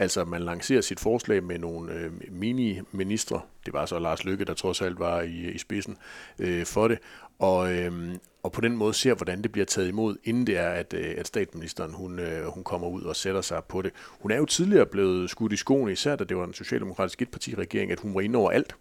Altså, 0.01 0.25
man 0.25 0.41
lancerer 0.41 0.81
sit 0.81 0.99
forslag 0.99 1.43
med 1.43 1.59
nogle 1.59 1.93
øh, 1.93 2.11
mini-ministre. 2.31 3.41
Det 3.65 3.73
var 3.73 3.85
så 3.85 3.99
Lars 3.99 4.25
Lykke, 4.25 4.45
der 4.45 4.53
trods 4.53 4.81
alt 4.81 4.99
var 4.99 5.21
i, 5.21 5.51
i 5.51 5.57
spidsen 5.57 5.97
øh, 6.39 6.65
for 6.65 6.87
det. 6.87 6.99
Og, 7.39 7.73
øh, 7.73 8.15
og 8.43 8.51
på 8.51 8.61
den 8.61 8.77
måde 8.77 8.93
ser, 8.93 9.13
hvordan 9.13 9.41
det 9.41 9.51
bliver 9.51 9.65
taget 9.65 9.87
imod, 9.87 10.15
inden 10.23 10.47
det 10.47 10.57
er, 10.57 10.69
at, 10.69 10.93
øh, 10.93 11.13
at 11.17 11.27
statsministeren 11.27 11.93
hun, 11.93 12.19
øh, 12.19 12.45
hun 12.45 12.63
kommer 12.63 12.87
ud 12.87 13.01
og 13.01 13.15
sætter 13.15 13.41
sig 13.41 13.63
på 13.63 13.81
det. 13.81 13.91
Hun 14.09 14.31
er 14.31 14.37
jo 14.37 14.45
tidligere 14.45 14.85
blevet 14.85 15.29
skudt 15.29 15.53
i 15.53 15.55
skoene, 15.55 15.91
især 15.91 16.15
da 16.15 16.23
det 16.23 16.37
var 16.37 16.45
en 16.45 16.53
socialdemokratisk 16.53 17.21
etpartiregering, 17.21 17.91
at 17.91 17.99
hun 17.99 18.15
var 18.15 18.21
inde 18.21 18.39
over 18.39 18.51
alt. 18.51 18.75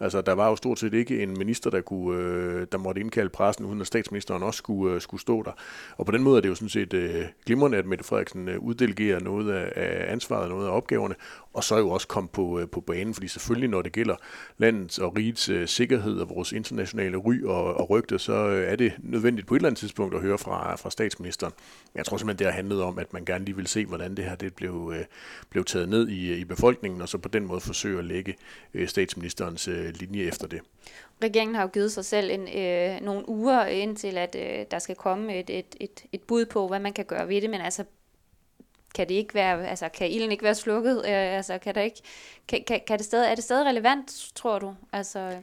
Altså, 0.00 0.20
der 0.20 0.32
var 0.32 0.48
jo 0.48 0.56
stort 0.56 0.78
set 0.78 0.94
ikke 0.94 1.22
en 1.22 1.38
minister, 1.38 1.70
der, 1.70 1.80
kunne, 1.80 2.18
øh, 2.18 2.66
der 2.72 2.78
måtte 2.78 3.00
indkalde 3.00 3.28
pressen, 3.28 3.64
uden 3.64 3.80
at 3.80 3.86
statsministeren 3.86 4.42
også 4.42 4.58
skulle, 4.58 4.94
øh, 4.94 5.00
skulle 5.00 5.20
stå 5.20 5.42
der. 5.42 5.52
Og 5.96 6.06
på 6.06 6.12
den 6.12 6.22
måde 6.22 6.36
er 6.36 6.40
det 6.40 6.48
jo 6.48 6.54
sådan 6.54 6.68
set 6.68 6.94
øh, 6.94 7.24
glimrende, 7.46 7.78
at 7.78 7.86
Mette 7.86 8.04
Frederiksen 8.04 8.48
øh, 8.48 8.58
uddelegerer 8.58 9.20
noget 9.20 9.52
af, 9.52 9.72
af 9.76 10.12
ansvaret, 10.12 10.48
noget 10.48 10.66
af 10.66 10.70
opgaverne, 10.70 11.14
og 11.52 11.64
så 11.64 11.78
jo 11.78 11.90
også 11.90 12.08
kom 12.08 12.28
på, 12.28 12.60
øh, 12.60 12.68
på 12.68 12.80
banen, 12.80 13.14
fordi 13.14 13.28
selvfølgelig, 13.28 13.70
når 13.70 13.82
det 13.82 13.92
gælder 13.92 14.16
landets 14.58 14.98
og 14.98 15.16
rigets 15.16 15.48
øh, 15.48 15.68
sikkerhed 15.68 16.20
og 16.20 16.28
vores 16.28 16.52
internationale 16.52 17.16
ry 17.16 17.44
og, 17.44 17.74
og 17.74 17.90
rygte, 17.90 18.18
så 18.18 18.48
øh, 18.48 18.72
er 18.72 18.76
det 18.76 18.92
nødvendigt 18.98 19.46
på 19.46 19.54
et 19.54 19.58
eller 19.58 19.68
andet 19.68 19.78
tidspunkt 19.78 20.14
at 20.14 20.20
høre 20.20 20.38
fra, 20.38 20.76
fra 20.76 20.90
statsministeren. 20.90 21.52
Jeg 21.94 22.04
tror 22.04 22.16
simpelthen, 22.16 22.38
det 22.38 22.46
har 22.46 22.54
handlet 22.54 22.82
om, 22.82 22.98
at 22.98 23.12
man 23.12 23.24
gerne 23.24 23.44
lige 23.44 23.56
vil 23.56 23.66
se, 23.66 23.86
hvordan 23.86 24.14
det 24.14 24.24
her 24.24 24.34
det 24.34 24.54
blev, 24.54 24.92
øh, 24.96 25.04
blev 25.50 25.64
taget 25.64 25.88
ned 25.88 26.08
i, 26.08 26.34
i 26.34 26.44
befolkningen, 26.44 27.02
og 27.02 27.08
så 27.08 27.18
på 27.18 27.28
den 27.28 27.46
måde 27.46 27.60
forsøge 27.60 27.98
at 27.98 28.04
lægge 28.04 28.36
øh, 28.74 28.88
statsministerens 28.88 29.68
øh, 29.68 29.91
linje 29.96 30.24
efter 30.24 30.46
det. 30.46 30.60
Regeringen 31.22 31.54
har 31.54 31.62
jo 31.62 31.68
givet 31.68 31.92
sig 31.92 32.04
selv 32.04 32.30
en, 32.30 32.58
øh, 32.58 33.00
nogle 33.00 33.28
uger 33.28 33.64
indtil, 33.64 34.18
at 34.18 34.36
øh, 34.38 34.66
der 34.70 34.78
skal 34.78 34.96
komme 34.96 35.38
et, 35.38 35.50
et, 35.50 35.76
et, 35.80 36.04
et 36.12 36.22
bud 36.22 36.46
på, 36.46 36.68
hvad 36.68 36.80
man 36.80 36.92
kan 36.92 37.04
gøre 37.04 37.28
ved 37.28 37.40
det, 37.40 37.50
men 37.50 37.60
altså 37.60 37.84
kan 38.94 39.08
det 39.08 39.14
ikke 39.14 39.34
være, 39.34 39.68
altså 39.68 39.88
kan 39.88 40.10
ilden 40.10 40.32
ikke 40.32 40.44
være 40.44 40.54
slukket? 40.54 40.96
Øh, 40.96 41.36
altså 41.36 41.58
kan 41.58 41.74
der 41.74 41.80
ikke, 41.80 42.00
kan, 42.48 42.64
kan, 42.66 42.80
kan 42.86 42.98
det 42.98 43.06
stadig, 43.06 43.30
er 43.30 43.34
det 43.34 43.44
stadig 43.44 43.66
relevant, 43.66 44.30
tror 44.34 44.58
du? 44.58 44.74
Altså, 44.92 45.38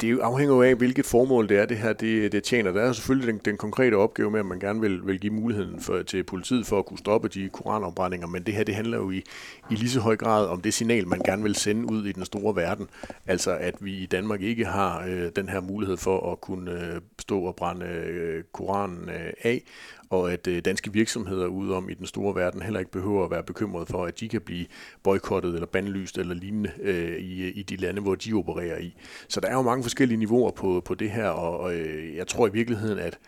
det 0.00 0.20
afhænger 0.20 0.54
jo 0.54 0.62
af, 0.62 0.74
hvilket 0.74 1.06
formål 1.06 1.48
det 1.48 1.58
er, 1.58 1.66
det 1.66 1.76
her 1.76 1.92
det, 1.92 2.32
det 2.32 2.42
tjener. 2.42 2.72
Der 2.72 2.82
er 2.82 2.92
selvfølgelig 2.92 3.32
den, 3.32 3.40
den 3.44 3.56
konkrete 3.56 3.94
opgave 3.94 4.30
med, 4.30 4.40
at 4.40 4.46
man 4.46 4.60
gerne 4.60 4.80
vil, 4.80 5.06
vil 5.06 5.20
give 5.20 5.32
muligheden 5.32 5.80
for, 5.80 6.02
til 6.02 6.24
politiet 6.24 6.66
for 6.66 6.78
at 6.78 6.86
kunne 6.86 6.98
stoppe 6.98 7.28
de 7.28 7.48
koranafbrændinger, 7.48 8.26
men 8.26 8.42
det 8.42 8.54
her 8.54 8.64
det 8.64 8.74
handler 8.74 8.98
jo 8.98 9.10
i, 9.10 9.22
i 9.70 9.74
lige 9.74 9.90
så 9.90 10.00
høj 10.00 10.16
grad 10.16 10.46
om 10.46 10.60
det 10.60 10.74
signal, 10.74 11.08
man 11.08 11.20
gerne 11.20 11.42
vil 11.42 11.54
sende 11.54 11.92
ud 11.92 12.06
i 12.06 12.12
den 12.12 12.24
store 12.24 12.56
verden. 12.56 12.88
Altså 13.26 13.56
at 13.56 13.74
vi 13.80 13.96
i 13.96 14.06
Danmark 14.06 14.42
ikke 14.42 14.64
har 14.64 15.04
øh, 15.08 15.30
den 15.36 15.48
her 15.48 15.60
mulighed 15.60 15.96
for 15.96 16.32
at 16.32 16.40
kunne 16.40 16.70
øh, 16.70 17.00
stå 17.18 17.40
og 17.40 17.56
brænde 17.56 17.86
øh, 17.86 18.44
Koranen 18.52 19.08
øh, 19.08 19.32
af, 19.42 19.62
og 20.10 20.32
at 20.32 20.46
øh, 20.46 20.64
danske 20.64 20.92
virksomheder 20.92 21.46
ude 21.46 21.76
om 21.76 21.90
i 21.90 21.94
den 21.94 22.06
store 22.06 22.34
verden 22.34 22.62
heller 22.62 22.80
ikke 22.80 22.92
behøver 22.92 23.24
at 23.24 23.30
være 23.30 23.42
bekymret 23.42 23.88
for, 23.88 24.04
at 24.04 24.20
de 24.20 24.28
kan 24.28 24.40
blive 24.40 24.66
boykottet 25.02 25.54
eller 25.54 25.66
bandlyst 25.66 26.18
eller 26.18 26.34
lignende 26.34 26.70
øh, 26.82 27.18
i, 27.18 27.50
i 27.50 27.62
de 27.62 27.76
lande, 27.76 28.02
hvor 28.02 28.14
de 28.14 28.32
opererer 28.32 28.78
i. 28.78 28.94
Så 29.28 29.40
der 29.40 29.48
er 29.48 29.54
jo 29.54 29.62
mange 29.62 29.84
forskellige 29.86 30.18
niveauer 30.18 30.50
på, 30.50 30.82
på 30.84 30.94
det 30.94 31.10
her, 31.10 31.28
og, 31.28 31.60
og 31.60 31.74
øh, 31.74 32.16
jeg 32.16 32.26
tror 32.26 32.46
i 32.46 32.52
virkeligheden, 32.52 32.98
at 32.98 33.18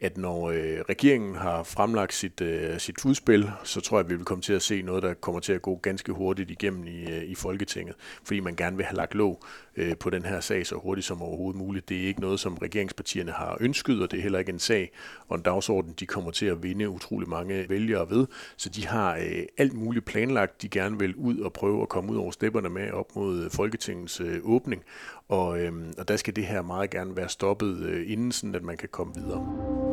at 0.00 0.16
når 0.16 0.50
øh, 0.50 0.80
regeringen 0.88 1.34
har 1.34 1.62
fremlagt 1.62 2.14
sit, 2.14 2.40
øh, 2.40 2.78
sit 2.78 3.04
udspil, 3.04 3.50
så 3.64 3.80
tror 3.80 3.98
jeg, 3.98 4.04
at 4.04 4.10
vi 4.10 4.16
vil 4.16 4.24
komme 4.24 4.42
til 4.42 4.52
at 4.52 4.62
se 4.62 4.82
noget, 4.82 5.02
der 5.02 5.14
kommer 5.14 5.40
til 5.40 5.52
at 5.52 5.62
gå 5.62 5.76
ganske 5.82 6.12
hurtigt 6.12 6.50
igennem 6.50 6.86
i, 6.86 7.10
øh, 7.10 7.24
i 7.24 7.34
Folketinget, 7.34 7.96
fordi 8.24 8.40
man 8.40 8.56
gerne 8.56 8.76
vil 8.76 8.86
have 8.86 8.96
lagt 8.96 9.14
låg 9.14 9.44
øh, 9.78 9.96
på 9.96 10.10
den 10.10 10.24
her 10.24 10.40
sag 10.40 10.66
så 10.66 10.74
hurtigt 10.74 11.06
som 11.06 11.22
overhovedet 11.22 11.58
muligt. 11.58 11.88
Det 11.88 12.02
er 12.02 12.06
ikke 12.06 12.20
noget, 12.20 12.40
som 12.40 12.54
regeringspartierne 12.54 13.32
har 13.32 13.56
ønsket, 13.60 14.02
og 14.02 14.10
det 14.10 14.18
er 14.18 14.22
heller 14.22 14.38
ikke 14.38 14.52
en 14.52 14.58
sag 14.58 14.90
og 15.28 15.36
en 15.36 15.42
dagsorden, 15.42 15.94
de 16.00 16.06
kommer 16.06 16.30
til 16.30 16.46
at 16.46 16.62
vinde 16.62 16.88
utrolig 16.88 17.28
mange 17.28 17.68
vælgere 17.68 18.10
ved. 18.10 18.26
Så 18.56 18.68
de 18.68 18.86
har 18.86 19.16
øh, 19.16 19.42
alt 19.58 19.72
muligt 19.72 20.04
planlagt, 20.04 20.62
de 20.62 20.68
gerne 20.68 20.98
vil 20.98 21.14
ud 21.16 21.38
og 21.38 21.52
prøve 21.52 21.82
at 21.82 21.88
komme 21.88 22.12
ud 22.12 22.16
over 22.16 22.30
stepperne 22.30 22.68
med 22.68 22.90
op 22.90 23.16
mod 23.16 23.50
Folketingets 23.50 24.20
øh, 24.20 24.40
åbning. 24.42 24.82
Og, 25.28 25.60
øh, 25.60 25.72
og 25.98 26.08
der 26.08 26.16
skal 26.16 26.36
det 26.36 26.46
her 26.46 26.62
meget 26.62 26.90
gerne 26.90 27.16
være 27.16 27.28
stoppet 27.28 27.80
øh, 27.80 28.12
inden, 28.12 28.32
sådan 28.32 28.54
at 28.54 28.62
man 28.62 28.76
kan 28.76 28.88
komme 28.88 29.14
videre. 29.14 29.87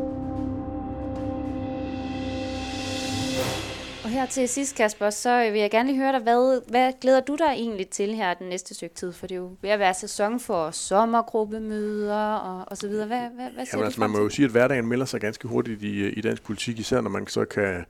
Og 4.06 4.12
her 4.12 4.26
til 4.26 4.48
sidst, 4.48 4.76
Kasper, 4.76 5.10
så 5.10 5.50
vil 5.52 5.60
jeg 5.60 5.70
gerne 5.70 5.88
lige 5.88 5.98
høre 6.00 6.12
dig, 6.12 6.20
hvad, 6.20 6.70
hvad 6.70 6.92
glæder 7.00 7.20
du 7.20 7.36
dig 7.36 7.52
egentlig 7.52 7.88
til 7.88 8.14
her 8.14 8.34
den 8.34 8.48
næste 8.48 8.74
stykke 8.74 8.94
tid? 8.94 9.12
For 9.12 9.26
det 9.26 9.34
er 9.34 9.38
jo 9.38 9.56
ved 9.62 9.70
at 9.70 9.78
være 9.78 9.94
sæson 9.94 10.40
for 10.40 10.70
sommergruppemøder 10.70 12.34
og, 12.34 12.64
og 12.66 12.76
så 12.76 12.88
videre. 12.88 13.06
Hvad, 13.06 13.18
hvad, 13.18 13.50
hvad 13.54 13.66
Jamen, 13.72 13.84
altså, 13.84 14.00
man 14.00 14.10
må 14.10 14.18
jo 14.18 14.28
sige, 14.28 14.44
at 14.44 14.50
hverdagen 14.50 14.86
melder 14.86 15.04
sig 15.04 15.20
ganske 15.20 15.48
hurtigt 15.48 15.82
i, 15.82 16.08
i 16.08 16.20
dansk 16.20 16.42
politik, 16.42 16.78
især 16.78 17.00
når 17.00 17.10
man 17.10 17.26
så 17.26 17.44
kan, 17.44 17.84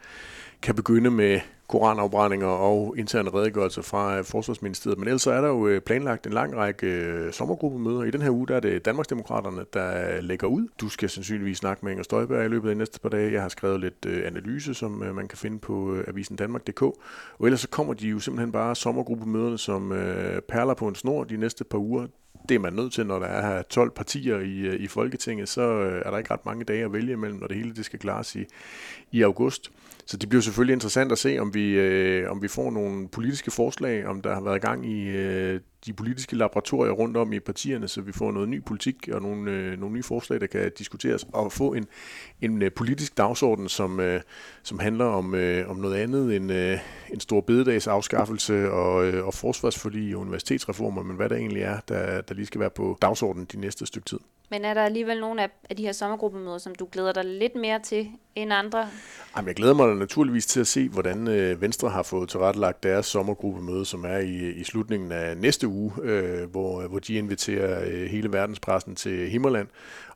kan 0.62 0.74
begynde 0.74 1.10
med 1.10 1.40
koranafbrændinger 1.68 2.46
og 2.46 2.94
interne 2.98 3.30
redegørelser 3.34 3.82
fra 3.82 4.18
øh, 4.18 4.24
Forsvarsministeriet. 4.24 4.98
Men 4.98 5.08
ellers 5.08 5.26
er 5.26 5.40
der 5.40 5.48
jo 5.48 5.66
øh, 5.66 5.80
planlagt 5.80 6.26
en 6.26 6.32
lang 6.32 6.56
række 6.56 6.86
øh, 6.86 7.32
sommergruppemøder. 7.32 8.02
I 8.02 8.10
den 8.10 8.22
her 8.22 8.30
uge 8.30 8.48
der 8.48 8.56
er 8.56 8.60
det 8.60 8.84
Danmarksdemokraterne, 8.84 9.64
der 9.72 10.20
lægger 10.20 10.46
ud. 10.46 10.68
Du 10.80 10.88
skal 10.88 11.10
sandsynligvis 11.10 11.58
snakke 11.58 11.84
med 11.84 11.92
Inger 11.92 12.04
Støjberg 12.04 12.44
i 12.44 12.48
løbet 12.48 12.68
af 12.68 12.74
de 12.74 12.78
næste 12.78 13.00
par 13.00 13.08
dage. 13.08 13.32
Jeg 13.32 13.42
har 13.42 13.48
skrevet 13.48 13.80
lidt 13.80 14.06
analyse, 14.06 14.74
som 14.74 14.90
man 14.90 15.28
kan 15.28 15.38
finde 15.38 15.58
på 15.58 15.96
avisen 16.08 16.36
Danmark.dk. 16.36 16.82
Og 16.82 16.96
ellers 17.40 17.60
så 17.60 17.68
kommer 17.68 17.94
de 17.94 18.08
jo 18.08 18.18
simpelthen 18.18 18.52
bare 18.52 18.74
sommergruppemøderne 18.74 19.58
som 19.58 19.88
perler 20.48 20.74
på 20.74 20.88
en 20.88 20.94
snor 20.94 21.24
de 21.24 21.36
næste 21.36 21.64
par 21.64 21.78
uger 21.78 22.06
det 22.48 22.54
er 22.54 22.58
man 22.58 22.72
nødt 22.72 22.92
til, 22.92 23.06
når 23.06 23.18
der 23.18 23.26
er 23.26 23.62
12 23.62 23.90
partier 23.90 24.38
i, 24.38 24.76
i 24.76 24.86
Folketinget, 24.86 25.48
så 25.48 25.62
er 26.04 26.10
der 26.10 26.18
ikke 26.18 26.30
ret 26.30 26.46
mange 26.46 26.64
dage 26.64 26.84
at 26.84 26.92
vælge 26.92 27.12
imellem, 27.12 27.38
når 27.38 27.46
det 27.46 27.56
hele 27.56 27.74
det 27.74 27.84
skal 27.84 27.98
klares 27.98 28.36
i, 28.36 28.44
i 29.12 29.22
august. 29.22 29.70
Så 30.08 30.16
det 30.16 30.28
bliver 30.28 30.42
selvfølgelig 30.42 30.72
interessant 30.72 31.12
at 31.12 31.18
se, 31.18 31.38
om 31.38 31.54
vi, 31.54 31.70
øh, 31.70 32.30
om 32.30 32.42
vi 32.42 32.48
får 32.48 32.70
nogle 32.70 33.08
politiske 33.08 33.50
forslag, 33.50 34.06
om 34.06 34.22
der 34.22 34.34
har 34.34 34.40
været 34.40 34.62
gang 34.62 34.86
i 34.86 35.08
øh, 35.08 35.60
de 35.86 35.92
politiske 35.92 36.36
laboratorier 36.36 36.92
rundt 36.92 37.16
om 37.16 37.32
i 37.32 37.40
partierne, 37.40 37.88
så 37.88 38.00
vi 38.00 38.12
får 38.12 38.32
noget 38.32 38.48
ny 38.48 38.64
politik 38.64 39.08
og 39.12 39.22
nogle, 39.22 39.50
øh, 39.50 39.80
nogle 39.80 39.94
nye 39.94 40.02
forslag, 40.02 40.40
der 40.40 40.46
kan 40.46 40.72
diskuteres, 40.78 41.26
og 41.32 41.52
få 41.52 41.74
en, 41.74 41.86
en 42.40 42.62
øh, 42.62 42.72
politisk 42.72 43.16
dagsorden, 43.16 43.68
som, 43.68 44.00
øh, 44.00 44.20
som 44.62 44.78
handler 44.78 45.04
om, 45.04 45.34
øh, 45.34 45.70
om 45.70 45.76
noget 45.76 45.96
andet 45.96 46.36
end 46.36 46.52
øh, 46.52 46.78
en 47.12 47.20
stor 47.20 47.40
bededags 47.40 47.86
afskaffelse 47.86 48.70
og, 48.70 49.06
øh, 49.06 49.26
og 49.26 49.34
forsvarsforlig 49.34 50.14
og 50.14 50.20
universitetsreformer, 50.20 51.02
men 51.02 51.16
hvad 51.16 51.28
der 51.28 51.36
egentlig 51.36 51.62
er, 51.62 51.80
der, 51.88 52.20
der 52.20 52.34
lige 52.34 52.46
skal 52.46 52.60
være 52.60 52.70
på 52.70 52.98
dagsordenen 53.02 53.46
de 53.52 53.60
næste 53.60 53.86
stykke 53.86 54.06
tid. 54.06 54.18
Men 54.50 54.64
er 54.64 54.74
der 54.74 54.84
alligevel 54.84 55.20
nogle 55.20 55.42
af, 55.42 55.50
af 55.70 55.76
de 55.76 55.82
her 55.82 55.92
sommergruppemøder, 55.92 56.58
som 56.58 56.74
du 56.74 56.88
glæder 56.92 57.12
dig 57.12 57.24
lidt 57.24 57.54
mere 57.54 57.78
til 57.78 58.08
end 58.34 58.52
andre? 58.52 58.88
Jamen, 59.36 59.48
jeg 59.48 59.54
glæder 59.54 59.74
mig 59.74 59.94
naturligvis 59.94 60.46
til 60.46 60.60
at 60.60 60.66
se, 60.66 60.88
hvordan 60.88 61.28
øh, 61.28 61.60
Venstre 61.60 61.88
har 61.88 62.02
fået 62.02 62.28
tilrettelagt 62.28 62.82
deres 62.82 63.06
sommergruppemøde, 63.06 63.84
som 63.84 64.04
er 64.04 64.18
i, 64.18 64.50
i 64.50 64.64
slutningen 64.64 65.12
af 65.12 65.36
næste 65.36 65.68
uge, 65.68 65.92
øh, 66.02 66.50
hvor, 66.50 66.88
hvor 66.88 66.98
de 66.98 67.14
inviterer 67.14 67.84
øh, 67.86 68.06
hele 68.06 68.32
verdenspressen 68.32 68.96
til 68.96 69.28
Himmerland, 69.28 69.68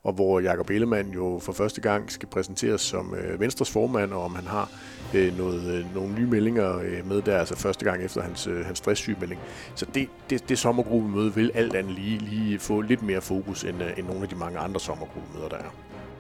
og 0.03 0.13
hvor 0.13 0.41
Jakob 0.41 0.71
Ellemann 0.71 1.11
jo 1.11 1.41
for 1.43 1.53
første 1.53 1.81
gang 1.81 2.13
skal 2.13 2.29
præsenteres 2.29 2.81
som 2.81 3.15
øh, 3.15 3.41
Venstres 3.41 3.71
formand, 3.71 4.13
og 4.13 4.25
om 4.25 4.35
han 4.35 4.47
har 4.47 4.71
øh, 5.15 5.39
noget, 5.39 5.75
øh, 5.75 5.95
nogle 5.95 6.15
nye 6.15 6.27
meldinger 6.27 6.79
øh, 6.79 7.09
med 7.09 7.23
der, 7.23 7.39
altså 7.39 7.57
første 7.57 7.85
gang 7.85 8.05
efter 8.05 8.23
hans, 8.23 8.47
øh, 8.47 8.65
hans 8.67 8.79
stresssygemelding. 8.79 9.41
Så 9.75 9.87
det, 9.95 10.09
det, 10.31 10.49
det 10.49 10.59
sommergruppemøde 10.59 11.35
vil 11.35 11.51
alt 11.55 11.75
andet 11.75 11.95
lige, 11.95 12.19
lige 12.19 12.59
få 12.59 12.81
lidt 12.81 13.03
mere 13.03 13.21
fokus 13.21 13.65
end, 13.65 13.83
øh, 13.83 13.99
end 13.99 14.07
nogle 14.21 14.31
af 14.33 14.37
de 14.37 14.45
mange 14.45 14.59
andre 14.59 14.81
sommergruppemøder, 14.81 15.49
der 15.49 15.57
er. 15.57 15.71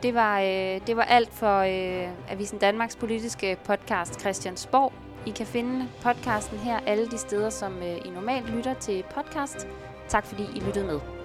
Det 0.02 0.14
var, 0.14 0.40
øh, 0.40 0.86
det 0.86 0.96
var 0.96 1.02
alt 1.02 1.32
for 1.32 1.58
øh, 1.58 2.32
Avisen 2.32 2.58
Danmarks 2.58 2.96
politiske 2.96 3.56
podcast 3.64 4.20
Christiansborg. 4.20 4.92
I 5.26 5.30
kan 5.30 5.46
finde 5.46 5.88
podcasten 6.02 6.58
her 6.58 6.80
alle 6.86 7.10
de 7.10 7.18
steder, 7.18 7.50
som 7.50 7.76
øh, 7.82 8.06
I 8.06 8.10
normalt 8.10 8.50
lytter 8.50 8.74
til 8.74 9.04
podcast. 9.14 9.68
Tak 10.08 10.26
fordi 10.26 10.42
I 10.54 10.60
lyttede 10.60 10.86
med. 10.86 11.19